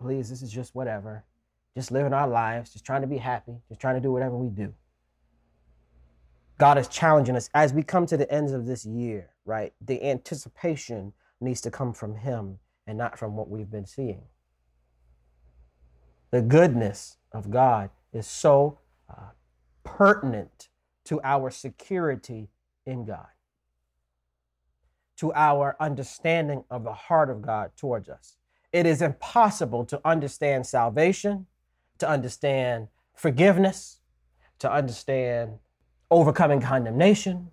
Please, 0.00 0.30
this 0.30 0.40
is 0.40 0.50
just 0.50 0.74
whatever. 0.74 1.24
Just 1.76 1.90
living 1.90 2.14
our 2.14 2.26
lives, 2.26 2.72
just 2.72 2.86
trying 2.86 3.02
to 3.02 3.06
be 3.06 3.18
happy, 3.18 3.56
just 3.68 3.80
trying 3.80 3.94
to 3.96 4.00
do 4.00 4.10
whatever 4.10 4.36
we 4.36 4.48
do. 4.48 4.72
God 6.58 6.78
is 6.78 6.88
challenging 6.88 7.36
us 7.36 7.50
as 7.54 7.72
we 7.72 7.82
come 7.82 8.06
to 8.06 8.16
the 8.16 8.30
ends 8.32 8.52
of 8.52 8.66
this 8.66 8.84
year, 8.84 9.30
right? 9.44 9.72
The 9.80 10.02
anticipation 10.02 11.12
needs 11.40 11.60
to 11.62 11.70
come 11.70 11.92
from 11.92 12.16
Him 12.16 12.58
and 12.86 12.98
not 12.98 13.18
from 13.18 13.36
what 13.36 13.50
we've 13.50 13.70
been 13.70 13.86
seeing. 13.86 14.22
The 16.30 16.42
goodness 16.42 17.18
of 17.32 17.50
God 17.50 17.90
is 18.12 18.26
so 18.26 18.78
uh, 19.08 19.30
pertinent 19.84 20.68
to 21.04 21.20
our 21.22 21.50
security 21.50 22.48
in 22.86 23.04
God, 23.04 23.26
to 25.16 25.32
our 25.34 25.76
understanding 25.80 26.64
of 26.70 26.84
the 26.84 26.92
heart 26.92 27.30
of 27.30 27.42
God 27.42 27.70
towards 27.76 28.08
us. 28.08 28.36
It 28.72 28.86
is 28.86 29.02
impossible 29.02 29.84
to 29.86 30.00
understand 30.04 30.66
salvation, 30.66 31.46
to 31.98 32.08
understand 32.08 32.88
forgiveness, 33.14 34.00
to 34.60 34.70
understand 34.70 35.58
overcoming 36.10 36.60
condemnation, 36.60 37.50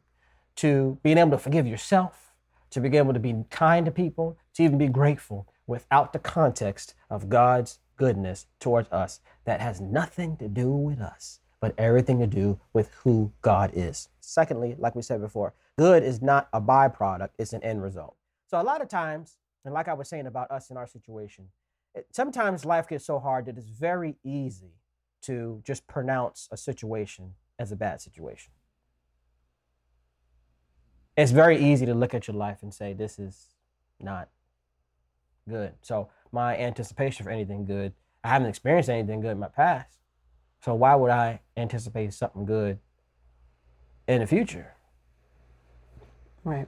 to 0.57 0.97
being 1.03 1.17
able 1.17 1.31
to 1.31 1.37
forgive 1.37 1.67
yourself, 1.67 2.33
to 2.71 2.81
being 2.81 2.95
able 2.95 3.13
to 3.13 3.19
be 3.19 3.43
kind 3.49 3.85
to 3.85 3.91
people, 3.91 4.37
to 4.53 4.63
even 4.63 4.77
be 4.77 4.87
grateful 4.87 5.47
without 5.65 6.13
the 6.13 6.19
context 6.19 6.93
of 7.09 7.29
God's 7.29 7.79
goodness 7.97 8.45
towards 8.59 8.89
us 8.91 9.19
that 9.45 9.59
has 9.61 9.81
nothing 9.81 10.37
to 10.37 10.47
do 10.47 10.71
with 10.71 11.01
us, 11.01 11.39
but 11.59 11.73
everything 11.77 12.19
to 12.19 12.27
do 12.27 12.59
with 12.73 12.91
who 13.03 13.31
God 13.41 13.71
is. 13.73 14.09
Secondly, 14.21 14.75
like 14.77 14.95
we 14.95 15.01
said 15.01 15.21
before, 15.21 15.53
good 15.77 16.03
is 16.03 16.21
not 16.21 16.47
a 16.53 16.61
byproduct, 16.61 17.29
it's 17.37 17.53
an 17.53 17.63
end 17.63 17.81
result. 17.83 18.15
So 18.47 18.61
a 18.61 18.63
lot 18.63 18.81
of 18.81 18.87
times, 18.87 19.37
and 19.65 19.73
like 19.73 19.87
I 19.87 19.93
was 19.93 20.07
saying 20.07 20.27
about 20.27 20.49
us 20.51 20.69
in 20.69 20.77
our 20.77 20.87
situation, 20.87 21.49
it- 21.93 22.07
sometimes 22.11 22.63
life 22.65 22.87
gets 22.87 23.05
so 23.05 23.19
hard 23.19 23.45
that 23.47 23.57
it's 23.57 23.67
very 23.69 24.15
easy 24.23 24.73
to 25.21 25.61
just 25.65 25.85
pronounce 25.87 26.47
a 26.51 26.57
situation 26.57 27.33
as 27.59 27.71
a 27.71 27.75
bad 27.75 27.99
situation. 28.01 28.53
It's 31.17 31.31
very 31.31 31.57
easy 31.57 31.85
to 31.87 31.95
look 31.95 32.13
at 32.13 32.27
your 32.27 32.37
life 32.37 32.61
and 32.61 32.71
say, 32.71 32.93
this 32.93 33.17
is 33.17 33.55
not 33.99 34.29
good. 35.49 35.73
So, 35.81 36.09
my 36.31 36.57
anticipation 36.57 37.23
for 37.23 37.31
anything 37.31 37.65
good, 37.65 37.93
I 38.23 38.29
haven't 38.29 38.49
experienced 38.49 38.89
anything 38.89 39.21
good 39.21 39.31
in 39.31 39.39
my 39.39 39.47
past. 39.47 39.97
So, 40.63 40.73
why 40.73 40.95
would 40.95 41.11
I 41.11 41.41
anticipate 41.55 42.13
something 42.13 42.45
good 42.45 42.79
in 44.07 44.19
the 44.19 44.27
future? 44.27 44.73
Right. 46.43 46.67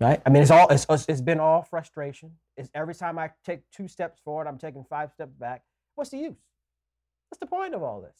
right? 0.00 0.20
I 0.26 0.30
mean, 0.30 0.42
it's 0.42 0.50
all 0.50 0.68
it's, 0.68 0.86
it's 1.08 1.20
been 1.20 1.40
all 1.40 1.62
frustration. 1.62 2.32
It's 2.56 2.70
every 2.74 2.94
time 2.94 3.18
I 3.18 3.30
take 3.44 3.60
two 3.70 3.88
steps 3.88 4.20
forward, 4.20 4.46
I'm 4.46 4.58
taking 4.58 4.84
five 4.84 5.12
steps 5.12 5.34
back. 5.34 5.62
What's 5.94 6.10
the 6.10 6.18
use? 6.18 6.36
What's 7.28 7.40
the 7.40 7.46
point 7.46 7.74
of 7.74 7.82
all 7.82 8.00
this? 8.00 8.16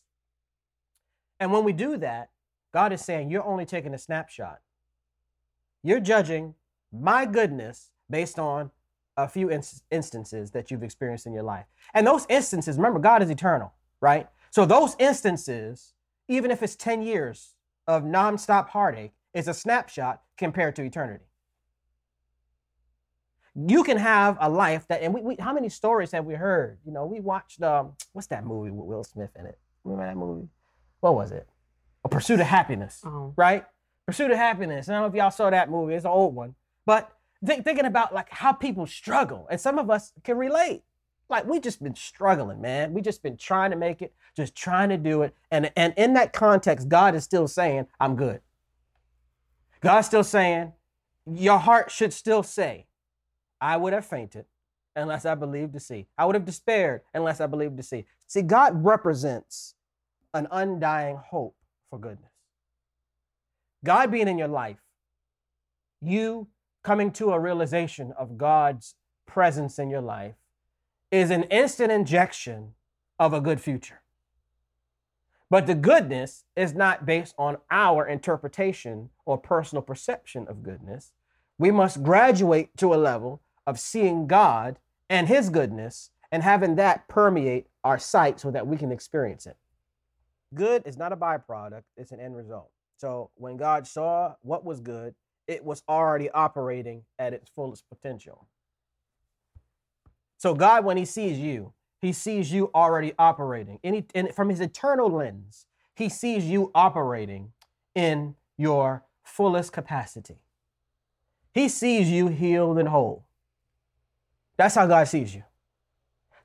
And 1.40 1.52
when 1.52 1.64
we 1.64 1.72
do 1.72 1.96
that, 1.98 2.30
God 2.72 2.92
is 2.92 3.04
saying 3.04 3.30
you're 3.30 3.44
only 3.44 3.64
taking 3.64 3.94
a 3.94 3.98
snapshot. 3.98 4.58
You're 5.82 6.00
judging 6.00 6.54
my 6.92 7.24
goodness 7.26 7.90
based 8.10 8.38
on 8.38 8.70
a 9.18 9.28
few 9.28 9.50
ins- 9.50 9.82
instances 9.90 10.50
that 10.52 10.70
you've 10.70 10.82
experienced 10.82 11.26
in 11.26 11.32
your 11.34 11.42
life. 11.42 11.66
And 11.92 12.06
those 12.06 12.24
instances, 12.30 12.76
remember, 12.76 12.98
God 13.00 13.22
is 13.22 13.28
eternal, 13.30 13.72
right? 14.00 14.28
So 14.50 14.64
those 14.64 14.96
instances, 14.98 15.92
even 16.28 16.50
if 16.50 16.62
it's 16.62 16.76
10 16.76 17.02
years 17.02 17.54
of 17.86 18.04
nonstop 18.04 18.68
heartache, 18.70 19.12
is 19.34 19.48
a 19.48 19.54
snapshot 19.54 20.22
compared 20.38 20.74
to 20.76 20.82
eternity 20.82 21.24
you 23.66 23.82
can 23.82 23.96
have 23.96 24.36
a 24.40 24.48
life 24.48 24.86
that, 24.88 25.02
and 25.02 25.12
we, 25.12 25.20
we 25.20 25.36
how 25.40 25.52
many 25.52 25.68
stories 25.68 26.12
have 26.12 26.24
we 26.24 26.34
heard? 26.34 26.78
You 26.84 26.92
know, 26.92 27.06
we 27.06 27.18
watched 27.18 27.60
um, 27.62 27.92
what's 28.12 28.28
that 28.28 28.44
movie 28.46 28.70
with 28.70 28.86
Will 28.86 29.02
Smith 29.02 29.30
in 29.38 29.46
it? 29.46 29.58
Remember 29.84 30.06
that 30.06 30.16
movie? 30.16 30.48
What 31.00 31.14
was 31.14 31.32
it? 31.32 31.48
A 32.04 32.08
Pursuit 32.08 32.38
of 32.40 32.46
Happiness, 32.46 33.02
Oh. 33.04 33.32
right? 33.36 33.64
Pursuit 34.06 34.30
of 34.30 34.36
Happiness. 34.36 34.88
I 34.88 34.92
don't 34.92 35.02
know 35.02 35.08
if 35.08 35.14
y'all 35.14 35.30
saw 35.30 35.50
that 35.50 35.70
movie. 35.70 35.94
It's 35.94 36.04
an 36.04 36.10
old 36.10 36.34
one, 36.36 36.54
but 36.86 37.10
think, 37.44 37.64
thinking 37.64 37.86
about 37.86 38.14
like 38.14 38.30
how 38.30 38.52
people 38.52 38.86
struggle, 38.86 39.46
and 39.50 39.60
some 39.60 39.78
of 39.78 39.90
us 39.90 40.12
can 40.24 40.36
relate. 40.36 40.82
Like 41.28 41.46
we 41.46 41.60
just 41.60 41.82
been 41.82 41.94
struggling, 41.94 42.60
man. 42.60 42.94
We 42.94 43.02
just 43.02 43.22
been 43.22 43.36
trying 43.36 43.70
to 43.70 43.76
make 43.76 44.00
it, 44.02 44.14
just 44.36 44.54
trying 44.54 44.88
to 44.88 44.96
do 44.96 45.22
it, 45.22 45.34
and 45.50 45.70
and 45.76 45.94
in 45.96 46.14
that 46.14 46.32
context, 46.32 46.88
God 46.88 47.14
is 47.14 47.24
still 47.24 47.48
saying, 47.48 47.86
"I'm 48.00 48.16
good." 48.16 48.40
God's 49.80 50.06
still 50.08 50.24
saying, 50.24 50.72
your 51.26 51.58
heart 51.58 51.90
should 51.90 52.12
still 52.12 52.42
say, 52.42 52.86
I 53.60 53.76
would 53.76 53.92
have 53.92 54.06
fainted 54.06 54.46
unless 54.96 55.24
I 55.24 55.34
believed 55.34 55.72
to 55.74 55.80
see. 55.80 56.06
I 56.16 56.24
would 56.24 56.34
have 56.34 56.44
despaired 56.44 57.02
unless 57.14 57.40
I 57.40 57.46
believed 57.46 57.76
to 57.76 57.82
see. 57.82 58.06
See, 58.26 58.42
God 58.42 58.84
represents 58.84 59.74
an 60.34 60.48
undying 60.50 61.16
hope 61.16 61.54
for 61.90 61.98
goodness. 61.98 62.30
God 63.84 64.10
being 64.10 64.28
in 64.28 64.38
your 64.38 64.48
life, 64.48 64.78
you 66.00 66.48
coming 66.82 67.10
to 67.12 67.32
a 67.32 67.40
realization 67.40 68.12
of 68.18 68.38
God's 68.38 68.94
presence 69.26 69.78
in 69.78 69.90
your 69.90 70.00
life 70.00 70.34
is 71.10 71.30
an 71.30 71.44
instant 71.44 71.92
injection 71.92 72.74
of 73.18 73.32
a 73.32 73.40
good 73.40 73.60
future. 73.60 74.02
But 75.50 75.66
the 75.66 75.74
goodness 75.74 76.44
is 76.56 76.74
not 76.74 77.06
based 77.06 77.34
on 77.38 77.56
our 77.70 78.06
interpretation 78.06 79.10
or 79.24 79.38
personal 79.38 79.82
perception 79.82 80.46
of 80.48 80.62
goodness. 80.62 81.12
We 81.58 81.70
must 81.70 82.02
graduate 82.02 82.76
to 82.76 82.92
a 82.92 82.96
level 82.96 83.40
of 83.66 83.80
seeing 83.80 84.26
God 84.26 84.78
and 85.08 85.26
His 85.26 85.48
goodness 85.48 86.10
and 86.30 86.42
having 86.42 86.76
that 86.76 87.08
permeate 87.08 87.66
our 87.82 87.98
sight 87.98 88.38
so 88.38 88.50
that 88.50 88.66
we 88.66 88.76
can 88.76 88.92
experience 88.92 89.46
it. 89.46 89.56
Good 90.54 90.82
is 90.84 90.98
not 90.98 91.12
a 91.12 91.16
byproduct, 91.16 91.84
it's 91.96 92.12
an 92.12 92.20
end 92.20 92.36
result. 92.36 92.70
So 92.96 93.30
when 93.34 93.56
God 93.56 93.86
saw 93.86 94.34
what 94.42 94.64
was 94.64 94.80
good, 94.80 95.14
it 95.48 95.64
was 95.64 95.82
already 95.88 96.30
operating 96.30 97.02
at 97.18 97.32
its 97.32 97.50
fullest 97.50 97.88
potential. 97.88 98.46
So 100.36 100.54
God, 100.54 100.84
when 100.84 100.96
He 100.96 101.04
sees 101.04 101.38
you, 101.38 101.72
He 102.00 102.12
sees 102.12 102.52
you 102.52 102.70
already 102.74 103.14
operating. 103.18 103.80
Any, 103.82 104.06
and 104.14 104.32
from 104.34 104.50
His 104.50 104.60
eternal 104.60 105.10
lens, 105.10 105.66
He 105.96 106.08
sees 106.08 106.44
you 106.44 106.70
operating 106.74 107.52
in 107.94 108.36
your 108.56 109.04
fullest 109.24 109.72
capacity. 109.72 110.38
He 111.52 111.68
sees 111.68 112.08
you 112.08 112.28
healed 112.28 112.78
and 112.78 112.88
whole. 112.88 113.26
That's 114.56 114.74
how 114.74 114.86
God 114.86 115.08
sees 115.08 115.34
you. 115.34 115.44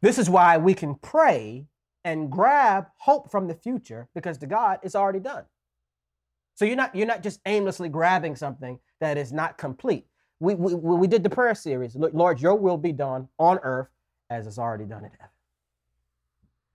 This 0.01 0.17
is 0.17 0.29
why 0.29 0.57
we 0.57 0.73
can 0.73 0.95
pray 0.95 1.67
and 2.03 2.31
grab 2.31 2.87
hope 2.97 3.31
from 3.31 3.47
the 3.47 3.55
future 3.55 4.07
because 4.13 4.37
to 4.39 4.47
God 4.47 4.79
it's 4.83 4.95
already 4.95 5.19
done. 5.19 5.45
So 6.55 6.65
you're 6.65 6.75
not 6.75 6.95
you're 6.95 7.07
not 7.07 7.23
just 7.23 7.39
aimlessly 7.45 7.89
grabbing 7.89 8.35
something 8.35 8.79
that 8.99 9.17
is 9.17 9.31
not 9.31 9.57
complete. 9.57 10.05
We 10.39 10.55
we, 10.55 10.73
we 10.75 11.07
did 11.07 11.23
the 11.23 11.29
prayer 11.29 11.55
series. 11.55 11.95
Lord, 11.95 12.41
your 12.41 12.55
will 12.55 12.77
be 12.77 12.91
done 12.91 13.27
on 13.39 13.59
earth 13.63 13.89
as 14.29 14.47
it's 14.47 14.57
already 14.57 14.85
done 14.85 15.03
in 15.03 15.11
heaven. 15.11 15.27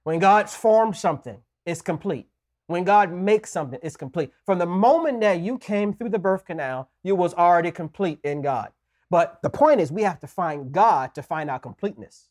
When 0.04 0.18
God's 0.18 0.54
formed 0.54 0.96
something, 0.96 1.38
it's 1.66 1.82
complete. 1.82 2.28
When 2.66 2.84
God 2.84 3.12
makes 3.12 3.50
something, 3.50 3.78
it's 3.82 3.96
complete. 3.96 4.30
From 4.44 4.58
the 4.58 4.66
moment 4.66 5.20
that 5.20 5.40
you 5.40 5.58
came 5.58 5.94
through 5.94 6.10
the 6.10 6.18
birth 6.18 6.44
canal, 6.44 6.90
you 7.02 7.14
was 7.14 7.32
already 7.34 7.70
complete 7.70 8.18
in 8.24 8.42
God. 8.42 8.72
But 9.10 9.40
the 9.42 9.50
point 9.50 9.80
is, 9.80 9.90
we 9.90 10.02
have 10.02 10.20
to 10.20 10.26
find 10.26 10.70
God 10.70 11.14
to 11.14 11.22
find 11.22 11.50
our 11.50 11.58
completeness. 11.58 12.28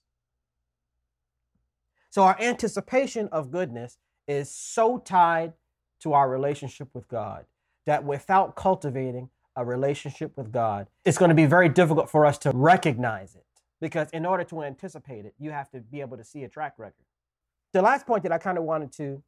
So 2.09 2.23
our 2.23 2.39
anticipation 2.39 3.29
of 3.31 3.51
goodness 3.51 3.97
is 4.27 4.49
so 4.49 4.99
tied 4.99 5.53
to 6.01 6.13
our 6.13 6.29
relationship 6.29 6.89
with 6.93 7.07
God 7.07 7.45
that 7.85 8.03
without 8.03 8.55
cultivating 8.55 9.29
a 9.55 9.65
relationship 9.65 10.33
with 10.35 10.51
God, 10.51 10.87
it's 11.03 11.17
going 11.17 11.29
to 11.29 11.35
be 11.35 11.45
very 11.45 11.69
difficult 11.69 12.09
for 12.09 12.25
us 12.25 12.37
to 12.39 12.51
recognize 12.53 13.35
it. 13.35 13.43
Because 13.79 14.09
in 14.11 14.25
order 14.25 14.43
to 14.45 14.63
anticipate 14.63 15.25
it, 15.25 15.33
you 15.39 15.51
have 15.51 15.69
to 15.71 15.79
be 15.79 16.01
able 16.01 16.17
to 16.17 16.23
see 16.23 16.43
a 16.43 16.49
track 16.49 16.73
record. 16.77 17.05
The 17.73 17.81
last 17.81 18.05
point 18.07 18.23
that 18.23 18.31
I 18.31 18.37
kind 18.37 18.57
of 18.57 18.63
wanted 18.63 18.91
to 18.93 19.23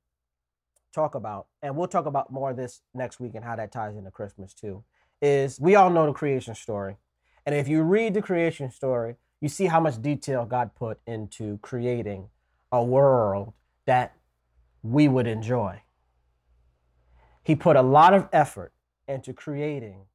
talk 0.93 1.15
about, 1.15 1.47
and 1.61 1.75
we'll 1.75 1.87
talk 1.87 2.05
about 2.05 2.31
more 2.31 2.51
of 2.51 2.57
this 2.57 2.81
next 2.93 3.19
week 3.19 3.35
and 3.35 3.43
how 3.43 3.55
that 3.55 3.71
ties 3.71 3.95
into 3.95 4.11
Christmas 4.11 4.53
too, 4.53 4.83
is 5.21 5.59
we 5.59 5.75
all 5.75 5.89
know 5.89 6.05
the 6.05 6.13
creation 6.13 6.55
story. 6.55 6.97
And 7.45 7.55
if 7.55 7.67
you 7.67 7.83
read 7.83 8.13
the 8.13 8.21
creation 8.21 8.71
story, 8.71 9.15
you 9.41 9.49
see 9.49 9.65
how 9.65 9.79
much 9.79 10.01
detail 10.01 10.45
God 10.45 10.71
put 10.75 10.99
into 11.07 11.57
creating 11.59 12.29
a 12.71 12.83
world 12.83 13.53
that 13.85 14.15
we 14.83 15.07
would 15.07 15.27
enjoy. 15.27 15.81
He 17.43 17.55
put 17.55 17.75
a 17.75 17.81
lot 17.81 18.13
of 18.13 18.27
effort 18.31 18.73
into 19.07 19.33
creating 19.33 20.05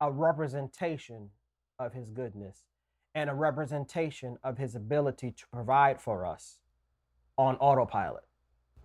a 0.00 0.10
representation 0.10 1.30
of 1.78 1.92
his 1.92 2.10
goodness 2.10 2.64
and 3.14 3.28
a 3.28 3.34
representation 3.34 4.38
of 4.44 4.58
his 4.58 4.74
ability 4.74 5.32
to 5.32 5.44
provide 5.52 6.00
for 6.00 6.24
us 6.24 6.58
on 7.36 7.56
autopilot. 7.56 8.24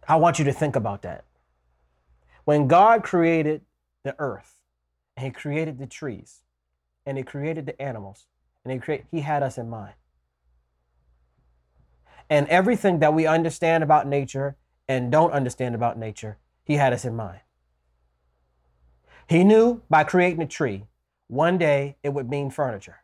I 0.08 0.16
want 0.16 0.40
you 0.40 0.46
to 0.46 0.54
think 0.54 0.76
about 0.76 1.02
that. 1.04 1.26
When 2.46 2.68
God 2.68 3.04
created 3.04 3.62
the 4.04 4.16
earth, 4.20 4.56
and 5.16 5.26
he 5.26 5.32
created 5.32 5.78
the 5.78 5.88
trees, 5.88 6.42
and 7.06 7.18
he 7.18 7.24
created 7.24 7.66
the 7.66 7.82
animals, 7.82 8.26
and 8.64 8.74
he 8.74 8.80
create, 8.80 9.06
he 9.12 9.22
had 9.22 9.44
us 9.44 9.58
in 9.58 9.70
mind. 9.70 9.94
And 12.30 12.48
everything 12.48 13.00
that 13.00 13.14
we 13.14 13.28
understand 13.28 13.84
about 13.84 14.08
nature 14.08 14.58
and 14.88 15.12
don't 15.12 15.32
understand 15.32 15.76
about 15.76 15.98
nature, 15.98 16.38
he 16.64 16.76
had 16.76 16.92
us 16.92 17.06
in 17.06 17.16
mind. 17.16 17.42
He 19.28 19.44
knew 19.44 19.82
by 19.90 20.04
creating 20.04 20.42
a 20.42 20.48
tree, 20.48 20.86
one 21.28 21.58
day 21.58 21.98
it 22.04 22.10
would 22.10 22.30
mean 22.30 22.50
furniture. 22.50 22.98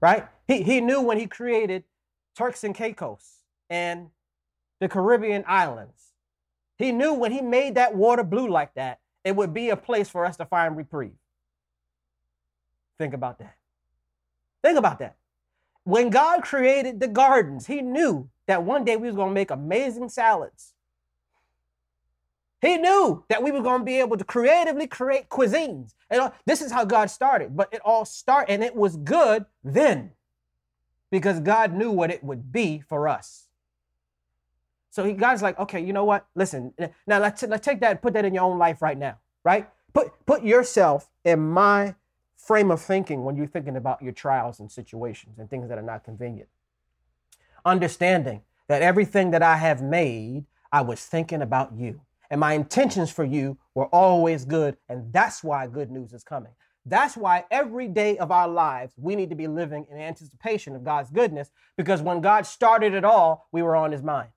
Right? 0.00 0.26
He, 0.46 0.62
he 0.62 0.80
knew 0.80 1.00
when 1.00 1.18
he 1.18 1.26
created 1.26 1.84
Turks 2.36 2.64
and 2.64 2.74
Caicos 2.74 3.38
and 3.70 4.10
the 4.80 4.88
Caribbean 4.88 5.44
islands. 5.46 6.12
He 6.76 6.92
knew 6.92 7.14
when 7.14 7.32
he 7.32 7.40
made 7.40 7.76
that 7.76 7.94
water 7.94 8.24
blue 8.24 8.48
like 8.48 8.74
that, 8.74 8.98
it 9.24 9.34
would 9.34 9.54
be 9.54 9.70
a 9.70 9.76
place 9.76 10.10
for 10.10 10.26
us 10.26 10.36
to 10.36 10.44
find 10.44 10.76
reprieve. 10.76 11.16
Think 12.98 13.14
about 13.14 13.38
that. 13.38 13.56
Think 14.62 14.78
about 14.78 14.98
that. 14.98 15.16
When 15.84 16.10
God 16.10 16.42
created 16.42 17.00
the 17.00 17.08
gardens, 17.08 17.66
he 17.66 17.80
knew 17.80 18.28
that 18.46 18.62
one 18.62 18.84
day 18.84 18.96
we 18.96 19.06
was 19.06 19.16
going 19.16 19.30
to 19.30 19.34
make 19.34 19.50
amazing 19.50 20.08
salads. 20.08 20.73
He 22.64 22.78
knew 22.78 23.22
that 23.28 23.42
we 23.42 23.50
were 23.50 23.60
going 23.60 23.80
to 23.80 23.84
be 23.84 24.00
able 24.00 24.16
to 24.16 24.24
creatively 24.24 24.86
create 24.86 25.28
cuisines. 25.28 25.92
And 26.08 26.22
all- 26.22 26.34
this 26.46 26.62
is 26.62 26.72
how 26.72 26.86
God 26.86 27.10
started, 27.10 27.54
but 27.54 27.68
it 27.72 27.82
all 27.84 28.06
started 28.06 28.50
and 28.50 28.64
it 28.64 28.74
was 28.74 28.96
good 28.96 29.44
then 29.62 30.12
because 31.10 31.40
God 31.40 31.74
knew 31.74 31.90
what 31.90 32.10
it 32.10 32.24
would 32.24 32.50
be 32.52 32.80
for 32.80 33.06
us. 33.06 33.48
So 34.88 35.04
he, 35.04 35.12
God's 35.12 35.42
like, 35.42 35.58
okay, 35.58 35.78
you 35.78 35.92
know 35.92 36.06
what? 36.06 36.26
Listen, 36.34 36.72
now 37.06 37.18
let's, 37.18 37.42
let's 37.42 37.62
take 37.62 37.80
that 37.80 37.90
and 37.90 38.00
put 38.00 38.14
that 38.14 38.24
in 38.24 38.32
your 38.32 38.44
own 38.44 38.58
life 38.58 38.80
right 38.80 38.96
now, 38.96 39.18
right? 39.44 39.68
Put, 39.92 40.24
put 40.24 40.42
yourself 40.42 41.10
in 41.22 41.40
my 41.40 41.96
frame 42.34 42.70
of 42.70 42.80
thinking 42.80 43.24
when 43.24 43.36
you're 43.36 43.46
thinking 43.46 43.76
about 43.76 44.00
your 44.00 44.12
trials 44.12 44.58
and 44.58 44.72
situations 44.72 45.38
and 45.38 45.50
things 45.50 45.68
that 45.68 45.76
are 45.76 45.82
not 45.82 46.02
convenient. 46.02 46.48
Understanding 47.66 48.40
that 48.68 48.80
everything 48.80 49.32
that 49.32 49.42
I 49.42 49.56
have 49.56 49.82
made, 49.82 50.46
I 50.72 50.80
was 50.80 51.04
thinking 51.04 51.42
about 51.42 51.74
you. 51.76 52.00
And 52.34 52.40
my 52.40 52.54
intentions 52.54 53.12
for 53.12 53.22
you 53.22 53.58
were 53.76 53.86
always 53.86 54.44
good. 54.44 54.76
And 54.88 55.12
that's 55.12 55.44
why 55.44 55.68
good 55.68 55.92
news 55.92 56.12
is 56.12 56.24
coming. 56.24 56.50
That's 56.84 57.16
why 57.16 57.44
every 57.48 57.86
day 57.86 58.18
of 58.18 58.32
our 58.32 58.48
lives, 58.48 58.92
we 58.96 59.14
need 59.14 59.30
to 59.30 59.36
be 59.36 59.46
living 59.46 59.86
in 59.88 59.98
anticipation 59.98 60.74
of 60.74 60.82
God's 60.82 61.12
goodness 61.12 61.52
because 61.76 62.02
when 62.02 62.20
God 62.20 62.44
started 62.44 62.92
it 62.92 63.04
all, 63.04 63.46
we 63.52 63.62
were 63.62 63.76
on 63.76 63.92
his 63.92 64.02
mind. 64.02 64.30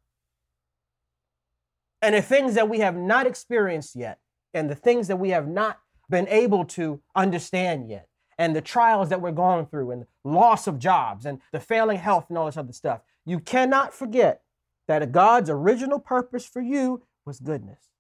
And 2.03 2.13
the 2.13 2.21
things 2.21 2.53
that 2.53 2.69
we 2.69 2.81
have 2.81 2.95
not 2.95 3.25
experienced 3.25 3.95
yet, 3.95 4.19
and 4.53 4.69
the 4.69 4.75
things 4.75 5.07
that 5.07 5.17
we 5.17 5.31
have 5.31 5.47
not 5.47 5.79
been 6.07 6.27
able 6.27 6.65
to 6.65 7.01
understand 7.15 7.89
yet, 7.89 8.09
and 8.37 8.55
the 8.55 8.61
trials 8.61 9.09
that 9.09 9.21
we're 9.21 9.31
going 9.31 9.65
through, 9.65 9.89
and 9.89 10.05
loss 10.23 10.67
of 10.67 10.77
jobs, 10.77 11.25
and 11.25 11.41
the 11.51 11.59
failing 11.59 11.97
health, 11.97 12.27
and 12.29 12.37
all 12.37 12.45
this 12.45 12.57
other 12.57 12.73
stuff, 12.73 13.01
you 13.25 13.39
cannot 13.39 13.91
forget 13.91 14.43
that 14.87 15.11
God's 15.11 15.49
original 15.49 15.97
purpose 15.97 16.45
for 16.45 16.61
you 16.61 17.01
was 17.27 17.39
goodness. 17.39 17.91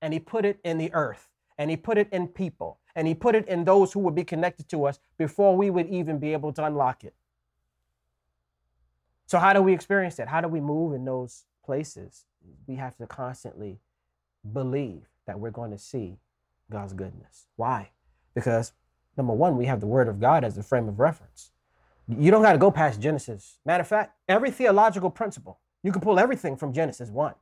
And 0.00 0.12
He 0.12 0.20
put 0.20 0.44
it 0.44 0.60
in 0.62 0.78
the 0.78 0.92
earth, 0.94 1.30
and 1.58 1.70
He 1.70 1.76
put 1.76 1.98
it 1.98 2.08
in 2.12 2.28
people, 2.28 2.78
and 2.94 3.08
He 3.08 3.14
put 3.14 3.34
it 3.34 3.48
in 3.48 3.64
those 3.64 3.92
who 3.92 4.00
would 4.00 4.14
be 4.14 4.24
connected 4.24 4.68
to 4.68 4.84
us 4.84 5.00
before 5.18 5.56
we 5.56 5.70
would 5.70 5.88
even 5.88 6.18
be 6.18 6.32
able 6.32 6.52
to 6.52 6.64
unlock 6.64 7.02
it. 7.02 7.14
So, 9.26 9.38
how 9.38 9.52
do 9.52 9.62
we 9.62 9.72
experience 9.72 10.16
that? 10.16 10.28
How 10.28 10.40
do 10.40 10.48
we 10.48 10.60
move 10.60 10.92
in 10.94 11.04
those 11.04 11.46
places? 11.64 12.26
We 12.66 12.76
have 12.76 12.96
to 12.98 13.06
constantly 13.06 13.80
believe 14.52 15.08
that 15.26 15.40
we're 15.40 15.50
going 15.50 15.70
to 15.70 15.78
see 15.78 16.18
God's 16.70 16.92
goodness. 16.92 17.46
Why? 17.56 17.90
Because 18.34 18.72
number 19.16 19.32
one, 19.32 19.56
we 19.56 19.66
have 19.66 19.80
the 19.80 19.86
Word 19.86 20.08
of 20.08 20.20
God 20.20 20.44
as 20.44 20.58
a 20.58 20.62
frame 20.62 20.88
of 20.88 21.00
reference. 21.00 21.50
You 22.06 22.30
don't 22.30 22.42
got 22.42 22.52
to 22.52 22.58
go 22.58 22.70
past 22.70 23.00
Genesis. 23.00 23.58
Matter 23.64 23.80
of 23.80 23.88
fact, 23.88 24.14
every 24.28 24.50
theological 24.50 25.10
principle, 25.10 25.58
you 25.82 25.90
can 25.90 26.02
pull 26.02 26.18
everything 26.18 26.56
from 26.56 26.72
Genesis 26.74 27.08
1. 27.08 27.34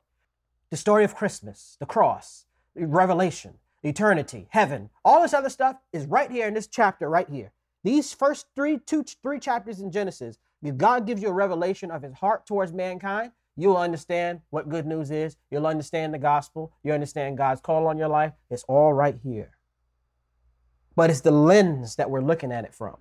The 0.69 0.77
story 0.77 1.03
of 1.03 1.15
Christmas, 1.15 1.77
the 1.79 1.85
cross, 1.85 2.45
the 2.75 2.87
Revelation, 2.87 3.55
eternity, 3.83 4.47
heaven, 4.49 4.89
all 5.05 5.21
this 5.21 5.33
other 5.33 5.49
stuff 5.49 5.77
is 5.91 6.05
right 6.05 6.31
here 6.31 6.47
in 6.47 6.53
this 6.53 6.67
chapter 6.67 7.09
right 7.09 7.29
here. 7.29 7.51
These 7.83 8.13
first 8.13 8.47
three, 8.55 8.79
two, 8.79 9.03
three 9.21 9.39
chapters 9.39 9.79
in 9.79 9.91
Genesis, 9.91 10.37
if 10.63 10.77
God 10.77 11.05
gives 11.05 11.21
you 11.21 11.27
a 11.27 11.33
revelation 11.33 11.91
of 11.91 12.01
his 12.01 12.13
heart 12.13 12.45
towards 12.45 12.71
mankind, 12.71 13.31
you'll 13.57 13.77
understand 13.77 14.39
what 14.49 14.69
good 14.69 14.87
news 14.87 15.11
is. 15.11 15.35
You'll 15.51 15.67
understand 15.67 16.13
the 16.13 16.19
gospel. 16.19 16.71
You 16.83 16.93
understand 16.93 17.37
God's 17.37 17.61
call 17.61 17.87
on 17.87 17.97
your 17.97 18.07
life. 18.07 18.31
It's 18.49 18.63
all 18.63 18.93
right 18.93 19.17
here. 19.21 19.51
But 20.95 21.09
it's 21.09 21.21
the 21.21 21.31
lens 21.31 21.97
that 21.97 22.09
we're 22.09 22.21
looking 22.21 22.51
at 22.51 22.63
it 22.63 22.73
from. 22.73 22.97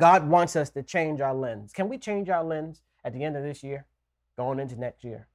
God 0.00 0.28
wants 0.28 0.56
us 0.56 0.70
to 0.70 0.82
change 0.82 1.20
our 1.20 1.34
lens. 1.34 1.72
Can 1.72 1.88
we 1.88 1.98
change 1.98 2.28
our 2.28 2.44
lens 2.44 2.82
at 3.04 3.12
the 3.12 3.24
end 3.24 3.36
of 3.36 3.42
this 3.42 3.62
year, 3.62 3.86
going 4.36 4.60
into 4.60 4.78
next 4.78 5.02
year? 5.04 5.26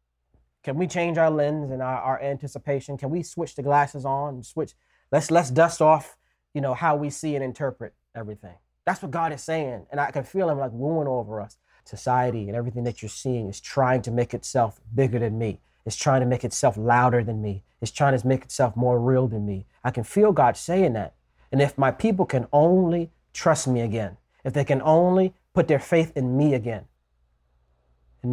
Can 0.63 0.75
we 0.75 0.87
change 0.87 1.17
our 1.17 1.31
lens 1.31 1.71
and 1.71 1.81
our, 1.81 2.01
our 2.01 2.21
anticipation? 2.21 2.97
Can 2.97 3.09
we 3.09 3.23
switch 3.23 3.55
the 3.55 3.63
glasses 3.63 4.05
on 4.05 4.43
switch? 4.43 4.73
Let's 5.11 5.31
let's 5.31 5.49
dust 5.49 5.81
off, 5.81 6.17
you 6.53 6.61
know, 6.61 6.73
how 6.73 6.95
we 6.95 7.09
see 7.09 7.35
and 7.35 7.43
interpret 7.43 7.93
everything. 8.15 8.55
That's 8.85 9.01
what 9.01 9.11
God 9.11 9.33
is 9.33 9.41
saying. 9.41 9.85
And 9.91 9.99
I 9.99 10.11
can 10.11 10.23
feel 10.23 10.49
him 10.49 10.59
like 10.59 10.71
wooing 10.73 11.07
over 11.07 11.41
us. 11.41 11.57
Society 11.85 12.47
and 12.47 12.55
everything 12.55 12.83
that 12.83 13.01
you're 13.01 13.09
seeing 13.09 13.47
is 13.47 13.61
trying 13.61 14.01
to 14.01 14.11
make 14.11 14.33
itself 14.33 14.81
bigger 14.93 15.19
than 15.19 15.37
me. 15.37 15.61
It's 15.85 15.95
trying 15.95 16.19
to 16.19 16.25
make 16.25 16.43
itself 16.43 16.75
louder 16.75 17.23
than 17.23 17.41
me. 17.41 17.63
It's 17.79 17.91
trying 17.91 18.17
to 18.17 18.27
make 18.27 18.43
itself 18.43 18.75
more 18.75 18.99
real 18.99 19.27
than 19.27 19.45
me. 19.45 19.65
I 19.83 19.91
can 19.91 20.03
feel 20.03 20.33
God 20.33 20.57
saying 20.57 20.93
that. 20.93 21.15
And 21.51 21.61
if 21.61 21.77
my 21.77 21.91
people 21.91 22.25
can 22.25 22.47
only 22.51 23.11
trust 23.31 23.67
me 23.67 23.81
again, 23.81 24.17
if 24.43 24.51
they 24.51 24.65
can 24.65 24.81
only 24.81 25.33
put 25.53 25.69
their 25.69 25.79
faith 25.79 26.11
in 26.15 26.35
me 26.35 26.53
again 26.53 26.85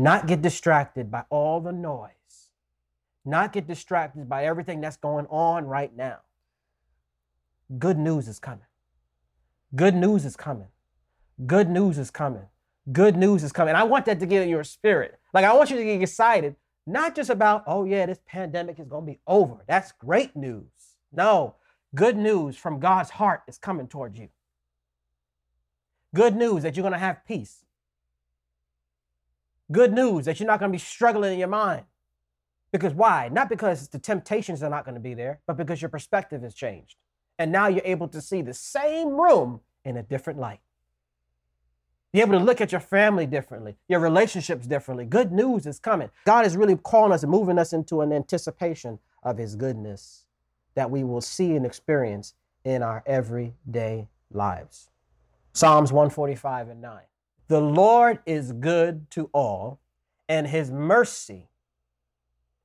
not 0.03 0.27
get 0.27 0.43
distracted 0.43 1.11
by 1.11 1.25
all 1.31 1.61
the 1.61 1.73
noise, 1.73 2.51
not 3.25 3.53
get 3.53 3.67
distracted 3.67 4.29
by 4.29 4.45
everything 4.45 4.81
that's 4.81 4.97
going 4.97 5.27
on 5.27 5.67
right 5.67 5.95
now. 5.95 6.19
Good 7.79 7.99
news 7.99 8.29
is 8.29 8.39
coming. 8.39 8.67
Good 9.75 9.95
news 9.95 10.25
is 10.25 10.37
coming. 10.37 10.69
Good 11.47 11.69
news 11.69 11.99
is 11.99 12.11
coming. 12.11 12.47
Good 12.93 13.17
news 13.17 13.43
is 13.43 13.53
coming. 13.53 13.75
I 13.75 13.85
want 13.85 14.05
that 14.07 14.21
to 14.21 14.27
get 14.27 14.43
in 14.43 14.49
your 14.49 14.65
spirit. 14.65 15.19
Like, 15.33 15.45
I 15.45 15.55
want 15.55 15.71
you 15.71 15.77
to 15.77 15.85
get 15.85 16.03
excited, 16.03 16.57
not 16.87 17.15
just 17.15 17.31
about, 17.31 17.65
oh, 17.67 17.85
yeah, 17.85 18.07
this 18.07 18.21
pandemic 18.27 18.79
is 18.79 18.89
going 18.89 19.07
to 19.07 19.13
be 19.13 19.21
over. 19.27 19.65
That's 19.67 19.93
great 19.93 20.37
news. 20.37 20.65
No, 21.13 21.55
good 21.95 22.17
news 22.17 22.57
from 22.57 22.81
God's 22.81 23.11
heart 23.11 23.43
is 23.49 23.59
coming 23.59 23.89
towards 23.89 24.19
you. 24.19 24.29
Good 26.15 26.37
news 26.37 26.63
that 26.63 26.77
you're 26.77 26.83
going 26.83 26.93
to 26.93 26.99
have 26.99 27.25
peace. 27.27 27.65
Good 29.75 29.93
news 29.93 30.27
that 30.27 30.39
you're 30.39 30.47
not 30.47 30.61
going 30.61 30.71
to 30.71 30.77
be 30.77 30.81
struggling 30.81 31.33
in 31.33 31.39
your 31.41 31.49
mind. 31.49 31.85
Because 32.71 32.95
why? 32.95 33.29
Not 33.33 33.49
because 33.49 33.89
the 33.89 33.99
temptations 33.99 34.63
are 34.63 34.71
not 34.71 34.85
going 34.85 34.95
to 34.95 35.01
be 35.01 35.15
there, 35.15 35.41
but 35.49 35.57
because 35.57 35.83
your 35.83 35.89
perspective 35.89 36.43
has 36.43 36.55
changed. 36.55 36.95
And 37.41 37.51
now 37.51 37.67
you're 37.67 37.83
able 37.85 38.07
to 38.09 38.21
see 38.21 38.41
the 38.41 38.55
same 38.55 39.21
room 39.21 39.61
in 39.85 39.97
a 39.97 40.03
different 40.05 40.39
light. 40.39 40.61
You're 42.13 42.29
able 42.29 42.39
to 42.39 42.45
look 42.45 42.61
at 42.61 42.71
your 42.71 42.81
family 42.81 43.27
differently, 43.27 43.75
your 43.89 43.99
relationships 43.99 44.65
differently. 44.69 45.07
Good 45.07 45.33
news 45.33 45.67
is 45.67 45.81
coming. 45.81 46.09
God 46.25 46.47
is 46.47 46.57
really 46.57 46.77
calling 46.77 47.11
us 47.11 47.25
and 47.25 47.33
moving 47.33 47.59
us 47.59 47.73
into 47.73 48.01
an 48.01 48.13
anticipation 48.13 49.01
of 49.25 49.39
his 49.39 49.57
goodness 49.57 50.25
that 50.77 50.89
we 50.89 51.03
will 51.03 51.21
see 51.21 51.57
and 51.57 51.67
experience 51.67 52.35
in 52.65 52.81
our 52.85 53.03
everyday 53.07 54.07
lives. 54.31 54.91
Psalms 55.53 55.93
145 55.93 56.69
and 56.69 56.81
9. 56.81 57.01
The 57.49 57.61
Lord 57.61 58.21
is 58.27 58.53
good 58.53 59.11
to 59.13 59.29
all, 59.33 59.81
and 60.29 60.47
his 60.47 60.71
mercy 60.71 61.49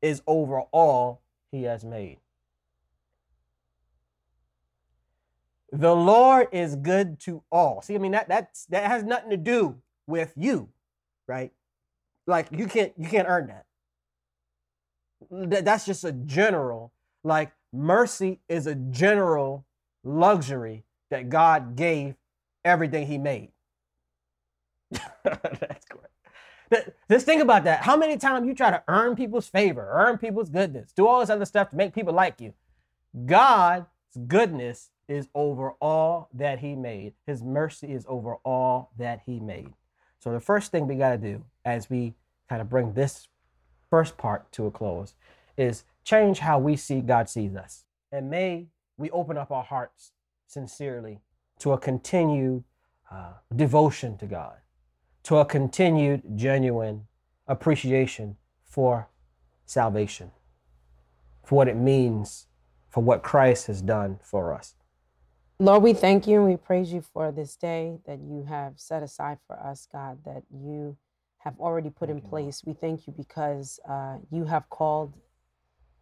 is 0.01 0.21
over 0.25 0.61
all 0.71 1.21
he 1.51 1.63
has 1.63 1.83
made. 1.83 2.19
The 5.71 5.95
Lord 5.95 6.47
is 6.51 6.75
good 6.75 7.19
to 7.21 7.43
all. 7.51 7.81
See, 7.81 7.95
I 7.95 7.97
mean 7.97 8.13
that 8.13 8.27
that's 8.29 8.65
that 8.67 8.89
has 8.89 9.03
nothing 9.03 9.29
to 9.29 9.37
do 9.37 9.75
with 10.07 10.33
you, 10.35 10.69
right? 11.27 11.51
Like 12.25 12.47
you 12.51 12.65
can't 12.65 12.93
you 12.97 13.07
can't 13.07 13.27
earn 13.27 13.47
that. 13.47 13.65
that 15.49 15.65
that's 15.65 15.85
just 15.85 16.03
a 16.03 16.11
general 16.11 16.91
like 17.23 17.51
mercy 17.73 18.39
is 18.47 18.65
a 18.65 18.75
general 18.75 19.65
luxury 20.03 20.85
that 21.11 21.29
God 21.29 21.75
gave 21.75 22.15
everything 22.63 23.05
he 23.07 23.17
made. 23.17 23.51
That's 25.23 25.85
great. 25.85 26.83
Just 27.09 27.25
think 27.25 27.41
about 27.41 27.63
that. 27.63 27.81
How 27.83 27.97
many 27.97 28.17
times 28.17 28.47
you 28.47 28.53
try 28.53 28.69
to 28.69 28.83
earn 28.87 29.15
people's 29.15 29.47
favor, 29.47 29.89
earn 29.91 30.17
people's 30.17 30.49
goodness, 30.49 30.91
do 30.91 31.07
all 31.07 31.19
this 31.19 31.29
other 31.29 31.45
stuff 31.45 31.69
to 31.71 31.75
make 31.75 31.93
people 31.93 32.13
like 32.13 32.39
you? 32.39 32.53
God's 33.25 33.87
goodness 34.27 34.91
is 35.07 35.27
over 35.33 35.71
all 35.81 36.29
that 36.33 36.59
he 36.59 36.75
made. 36.75 37.13
His 37.25 37.43
mercy 37.43 37.91
is 37.91 38.05
over 38.07 38.35
all 38.45 38.91
that 38.97 39.21
he 39.25 39.39
made. 39.39 39.73
So 40.19 40.31
the 40.31 40.39
first 40.39 40.71
thing 40.71 40.87
we 40.87 40.95
got 40.95 41.11
to 41.11 41.17
do 41.17 41.43
as 41.65 41.89
we 41.89 42.13
kind 42.47 42.61
of 42.61 42.69
bring 42.69 42.93
this 42.93 43.27
first 43.89 44.17
part 44.17 44.51
to 44.51 44.67
a 44.67 44.71
close 44.71 45.15
is 45.57 45.83
change 46.03 46.39
how 46.39 46.59
we 46.59 46.75
see 46.75 47.01
God 47.01 47.29
sees 47.29 47.55
us. 47.55 47.85
And 48.11 48.29
may 48.29 48.67
we 48.97 49.09
open 49.11 49.37
up 49.37 49.51
our 49.51 49.63
hearts 49.63 50.11
sincerely 50.47 51.21
to 51.59 51.73
a 51.73 51.77
continued 51.77 52.63
uh, 53.11 53.33
devotion 53.55 54.17
to 54.17 54.25
God, 54.25 54.57
to 55.23 55.37
a 55.37 55.45
continued 55.45 56.23
genuine 56.35 57.07
appreciation 57.47 58.37
for 58.63 59.09
salvation, 59.65 60.31
for 61.43 61.55
what 61.55 61.67
it 61.67 61.75
means, 61.75 62.47
for 62.89 63.01
what 63.01 63.23
Christ 63.23 63.67
has 63.67 63.81
done 63.81 64.19
for 64.23 64.53
us. 64.53 64.75
Lord, 65.59 65.83
we 65.83 65.93
thank 65.93 66.25
you 66.25 66.37
and 66.37 66.49
we 66.49 66.55
praise 66.55 66.93
you 66.93 67.01
for 67.01 67.31
this 67.31 67.55
day 67.55 67.99
that 68.05 68.19
you 68.19 68.45
have 68.47 68.73
set 68.77 69.03
aside 69.03 69.39
for 69.45 69.59
us, 69.59 69.87
God, 69.91 70.19
that 70.25 70.43
you 70.49 70.95
have 71.39 71.59
already 71.59 71.89
put 71.89 72.07
thank 72.07 72.23
in 72.23 72.29
place. 72.29 72.63
We 72.65 72.73
thank 72.73 73.07
you 73.07 73.13
because 73.15 73.79
uh, 73.89 74.17
you 74.31 74.45
have 74.45 74.69
called 74.69 75.13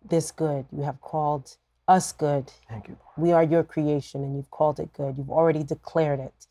this 0.07 0.31
good. 0.31 0.65
You 0.71 0.83
have 0.83 1.01
called 1.01 1.57
us 1.87 2.11
good. 2.11 2.51
Thank 2.69 2.87
you. 2.87 2.97
We 3.17 3.31
are 3.31 3.43
your 3.43 3.63
creation 3.63 4.23
and 4.23 4.35
you've 4.35 4.51
called 4.51 4.79
it 4.79 4.93
good. 4.93 5.17
You've 5.17 5.31
already 5.31 5.63
declared 5.63 6.19
it. 6.19 6.47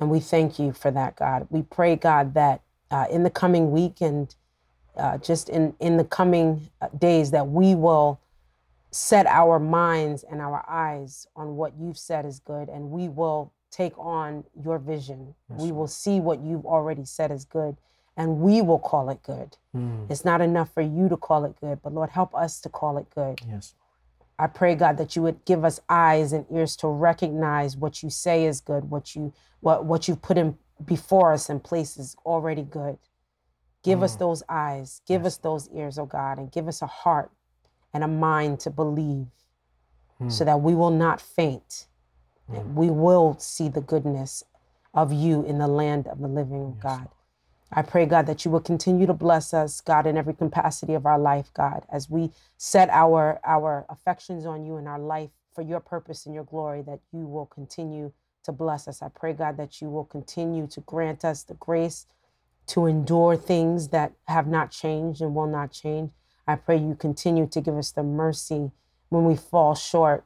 And 0.00 0.10
we 0.10 0.20
thank 0.20 0.58
you 0.58 0.72
for 0.72 0.90
that, 0.90 1.16
God. 1.16 1.46
We 1.50 1.62
pray, 1.62 1.96
God, 1.96 2.34
that 2.34 2.62
uh, 2.90 3.06
in 3.10 3.22
the 3.22 3.30
coming 3.30 3.70
week 3.70 4.00
and 4.00 4.34
uh, 4.96 5.18
just 5.18 5.48
in, 5.48 5.74
in 5.80 5.96
the 5.96 6.04
coming 6.04 6.68
uh, 6.80 6.88
days, 6.98 7.30
that 7.30 7.48
we 7.48 7.74
will 7.74 8.20
set 8.90 9.26
our 9.26 9.58
minds 9.58 10.22
and 10.22 10.40
our 10.40 10.64
eyes 10.68 11.26
on 11.36 11.56
what 11.56 11.74
you've 11.78 11.98
said 11.98 12.24
is 12.24 12.40
good, 12.40 12.68
and 12.68 12.90
we 12.90 13.08
will 13.08 13.52
take 13.70 13.96
on 13.98 14.44
your 14.58 14.78
vision. 14.78 15.34
Yes, 15.50 15.60
we 15.60 15.72
will 15.72 15.86
see 15.86 16.20
what 16.20 16.40
you've 16.40 16.64
already 16.64 17.04
said 17.04 17.30
is 17.30 17.44
good, 17.44 17.76
and 18.16 18.38
we 18.38 18.62
will 18.62 18.78
call 18.78 19.10
it 19.10 19.22
good. 19.22 19.56
Mm. 19.76 20.10
It's 20.10 20.24
not 20.24 20.40
enough 20.40 20.72
for 20.72 20.80
you 20.80 21.08
to 21.08 21.16
call 21.16 21.44
it 21.44 21.54
good, 21.60 21.80
but 21.82 21.92
Lord, 21.92 22.10
help 22.10 22.34
us 22.34 22.60
to 22.60 22.68
call 22.68 22.96
it 22.96 23.06
good. 23.14 23.40
Yes. 23.46 23.74
I 24.38 24.46
pray, 24.46 24.74
God, 24.74 24.98
that 24.98 25.16
you 25.16 25.22
would 25.22 25.44
give 25.44 25.64
us 25.64 25.80
eyes 25.88 26.32
and 26.32 26.44
ears 26.52 26.76
to 26.76 26.88
recognize 26.88 27.76
what 27.76 28.02
you 28.02 28.10
say 28.10 28.44
is 28.44 28.60
good, 28.60 28.90
what 28.90 29.14
you 29.14 29.32
what 29.60 29.84
what 29.84 30.08
you've 30.08 30.22
put 30.22 30.36
in 30.36 30.56
before 30.84 31.32
us 31.32 31.48
in 31.48 31.60
places 31.60 32.16
already 32.26 32.62
good. 32.62 32.98
Give 33.82 34.00
mm. 34.00 34.04
us 34.04 34.16
those 34.16 34.42
eyes, 34.48 35.00
give 35.06 35.22
yes. 35.22 35.34
us 35.34 35.36
those 35.38 35.68
ears, 35.70 35.98
oh 35.98 36.06
God, 36.06 36.38
and 36.38 36.52
give 36.52 36.68
us 36.68 36.82
a 36.82 36.86
heart 36.86 37.30
and 37.94 38.04
a 38.04 38.08
mind 38.08 38.60
to 38.60 38.70
believe 38.70 39.26
mm. 40.20 40.30
so 40.30 40.44
that 40.44 40.60
we 40.60 40.74
will 40.74 40.90
not 40.90 41.20
faint. 41.20 41.86
Mm. 42.50 42.74
We 42.74 42.90
will 42.90 43.38
see 43.38 43.68
the 43.68 43.80
goodness 43.80 44.42
of 44.92 45.12
you 45.12 45.44
in 45.44 45.58
the 45.58 45.68
land 45.68 46.06
of 46.08 46.20
the 46.20 46.28
living, 46.28 46.74
yes. 46.74 46.82
God. 46.82 47.08
I 47.76 47.82
pray, 47.82 48.06
God, 48.06 48.26
that 48.26 48.46
you 48.46 48.52
will 48.52 48.60
continue 48.60 49.06
to 49.06 49.14
bless 49.14 49.54
us, 49.54 49.82
God, 49.82 50.06
in 50.06 50.18
every 50.18 50.34
capacity 50.34 50.94
of 50.94 51.06
our 51.06 51.18
life, 51.20 51.52
God, 51.54 51.84
as 51.92 52.10
we 52.10 52.32
set 52.58 52.90
our, 52.90 53.40
our 53.44 53.86
affections 53.90 54.46
on 54.46 54.66
you 54.66 54.78
in 54.78 54.88
our 54.88 55.00
life 55.00 55.30
for 55.54 55.62
your 55.62 55.80
purpose 55.80 56.26
and 56.26 56.34
your 56.34 56.44
glory, 56.44 56.82
that 56.84 57.00
you 57.12 57.26
will 57.26 57.46
continue 57.46 58.12
to 58.44 58.52
bless 58.52 58.88
us. 58.88 59.02
I 59.02 59.10
pray, 59.10 59.34
God, 59.34 59.58
that 59.58 59.82
you 59.82 59.90
will 59.90 60.06
continue 60.06 60.66
to 60.68 60.80
grant 60.82 61.24
us 61.24 61.44
the 61.44 61.54
grace 61.54 62.06
to 62.68 62.86
endure 62.86 63.36
things 63.36 63.90
that 63.90 64.12
have 64.28 64.48
not 64.48 64.72
changed 64.72 65.22
and 65.22 65.34
will 65.34 65.48
not 65.48 65.72
change. 65.72 66.12
I 66.48 66.56
pray 66.56 66.78
you 66.78 66.96
continue 66.96 67.46
to 67.48 67.62
give 67.62 67.76
us 67.76 67.92
the 67.92 68.04
mercy 68.04 68.72
when 69.10 69.26
we 69.26 69.36
fall 69.36 69.74
short 69.76 70.24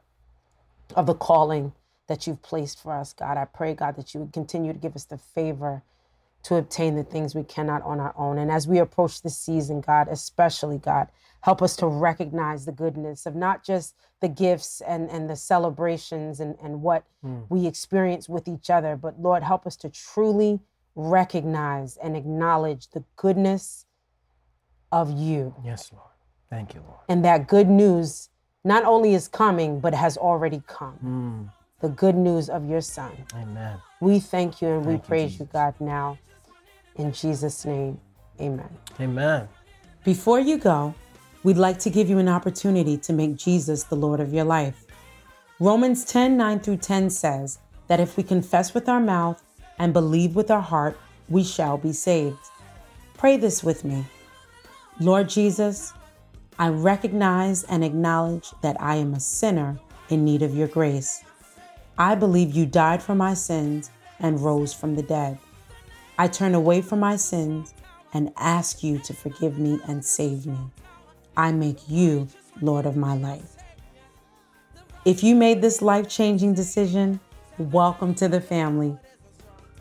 of 0.95 1.07
the 1.07 1.15
calling 1.15 1.73
that 2.07 2.27
you've 2.27 2.43
placed 2.43 2.81
for 2.81 2.93
us, 2.93 3.13
God. 3.13 3.37
I 3.37 3.45
pray, 3.45 3.75
God, 3.75 3.97
that 3.97 4.13
you 4.13 4.21
would 4.21 4.33
continue 4.33 4.73
to 4.73 4.79
give 4.79 4.95
us 4.95 5.05
the 5.05 5.17
favor 5.17 5.83
to 6.43 6.55
obtain 6.55 6.95
the 6.95 7.03
things 7.03 7.35
we 7.35 7.43
cannot 7.43 7.81
on 7.83 7.99
our 7.99 8.13
own. 8.17 8.37
And 8.37 8.51
as 8.51 8.67
we 8.67 8.79
approach 8.79 9.21
this 9.21 9.37
season, 9.37 9.81
God, 9.81 10.07
especially, 10.09 10.77
God, 10.77 11.07
help 11.41 11.61
us 11.61 11.75
to 11.77 11.87
recognize 11.87 12.65
the 12.65 12.71
goodness 12.71 13.25
of 13.25 13.35
not 13.35 13.63
just 13.63 13.95
the 14.21 14.27
gifts 14.27 14.81
and, 14.81 15.09
and 15.09 15.29
the 15.29 15.35
celebrations 15.35 16.39
and, 16.39 16.55
and 16.61 16.81
what 16.81 17.03
mm. 17.25 17.45
we 17.49 17.65
experience 17.65 18.29
with 18.29 18.47
each 18.47 18.69
other, 18.69 18.95
but 18.95 19.19
Lord, 19.19 19.43
help 19.43 19.65
us 19.65 19.75
to 19.77 19.89
truly 19.89 20.59
recognize 20.95 21.97
and 21.97 22.15
acknowledge 22.15 22.89
the 22.89 23.03
goodness 23.15 23.85
of 24.91 25.17
you. 25.17 25.55
Yes, 25.63 25.91
Lord. 25.91 26.05
Thank 26.49 26.75
you, 26.75 26.81
Lord. 26.81 26.99
And 27.07 27.23
that 27.25 27.47
good 27.47 27.69
news 27.69 28.29
not 28.63 28.83
only 28.83 29.13
is 29.13 29.27
coming, 29.27 29.79
but 29.79 29.93
has 29.93 30.17
already 30.17 30.61
come. 30.67 30.99
Mm. 31.03 31.53
The 31.81 31.89
good 31.89 32.15
news 32.15 32.49
of 32.49 32.69
your 32.69 32.81
Son. 32.81 33.11
Amen. 33.33 33.79
We 34.01 34.19
thank 34.19 34.61
you 34.61 34.67
and 34.67 34.85
thank 34.85 35.01
we 35.01 35.07
praise 35.07 35.33
you, 35.39 35.45
you, 35.45 35.49
God, 35.51 35.73
now. 35.79 36.19
In 36.95 37.11
Jesus' 37.11 37.65
name, 37.65 37.99
amen. 38.39 38.69
Amen. 38.99 39.47
Before 40.03 40.39
you 40.39 40.57
go, 40.57 40.93
we'd 41.43 41.57
like 41.57 41.79
to 41.79 41.89
give 41.89 42.09
you 42.09 42.17
an 42.17 42.27
opportunity 42.27 42.97
to 42.97 43.13
make 43.13 43.35
Jesus 43.35 43.83
the 43.83 43.95
Lord 43.95 44.19
of 44.19 44.33
your 44.33 44.45
life. 44.45 44.85
Romans 45.59 46.03
10 46.05 46.37
9 46.37 46.59
through 46.59 46.77
10 46.77 47.09
says 47.09 47.59
that 47.87 47.99
if 47.99 48.17
we 48.17 48.23
confess 48.23 48.73
with 48.73 48.89
our 48.89 48.99
mouth 48.99 49.41
and 49.77 49.93
believe 49.93 50.35
with 50.35 50.51
our 50.51 50.61
heart, 50.61 50.97
we 51.29 51.43
shall 51.43 51.77
be 51.77 51.93
saved. 51.93 52.37
Pray 53.17 53.37
this 53.37 53.63
with 53.63 53.85
me 53.85 54.05
Lord 54.99 55.29
Jesus, 55.29 55.93
I 56.59 56.69
recognize 56.69 57.63
and 57.63 57.83
acknowledge 57.83 58.51
that 58.61 58.79
I 58.79 58.95
am 58.95 59.13
a 59.13 59.19
sinner 59.19 59.79
in 60.09 60.25
need 60.25 60.41
of 60.41 60.55
your 60.55 60.67
grace. 60.67 61.23
I 61.97 62.15
believe 62.15 62.55
you 62.55 62.65
died 62.65 63.01
for 63.01 63.15
my 63.15 63.33
sins 63.33 63.91
and 64.19 64.39
rose 64.39 64.73
from 64.73 64.95
the 64.95 65.03
dead. 65.03 65.37
I 66.21 66.27
turn 66.27 66.53
away 66.53 66.83
from 66.83 66.99
my 66.99 67.15
sins 67.15 67.73
and 68.13 68.31
ask 68.37 68.83
you 68.83 68.99
to 68.99 69.11
forgive 69.11 69.57
me 69.57 69.79
and 69.87 70.05
save 70.05 70.45
me. 70.45 70.59
I 71.35 71.51
make 71.51 71.89
you 71.89 72.27
Lord 72.61 72.85
of 72.85 72.95
my 72.95 73.17
life. 73.17 73.55
If 75.03 75.23
you 75.23 75.35
made 75.35 75.63
this 75.63 75.81
life 75.81 76.07
changing 76.07 76.53
decision, 76.53 77.19
welcome 77.57 78.13
to 78.13 78.27
the 78.27 78.39
family. 78.39 78.95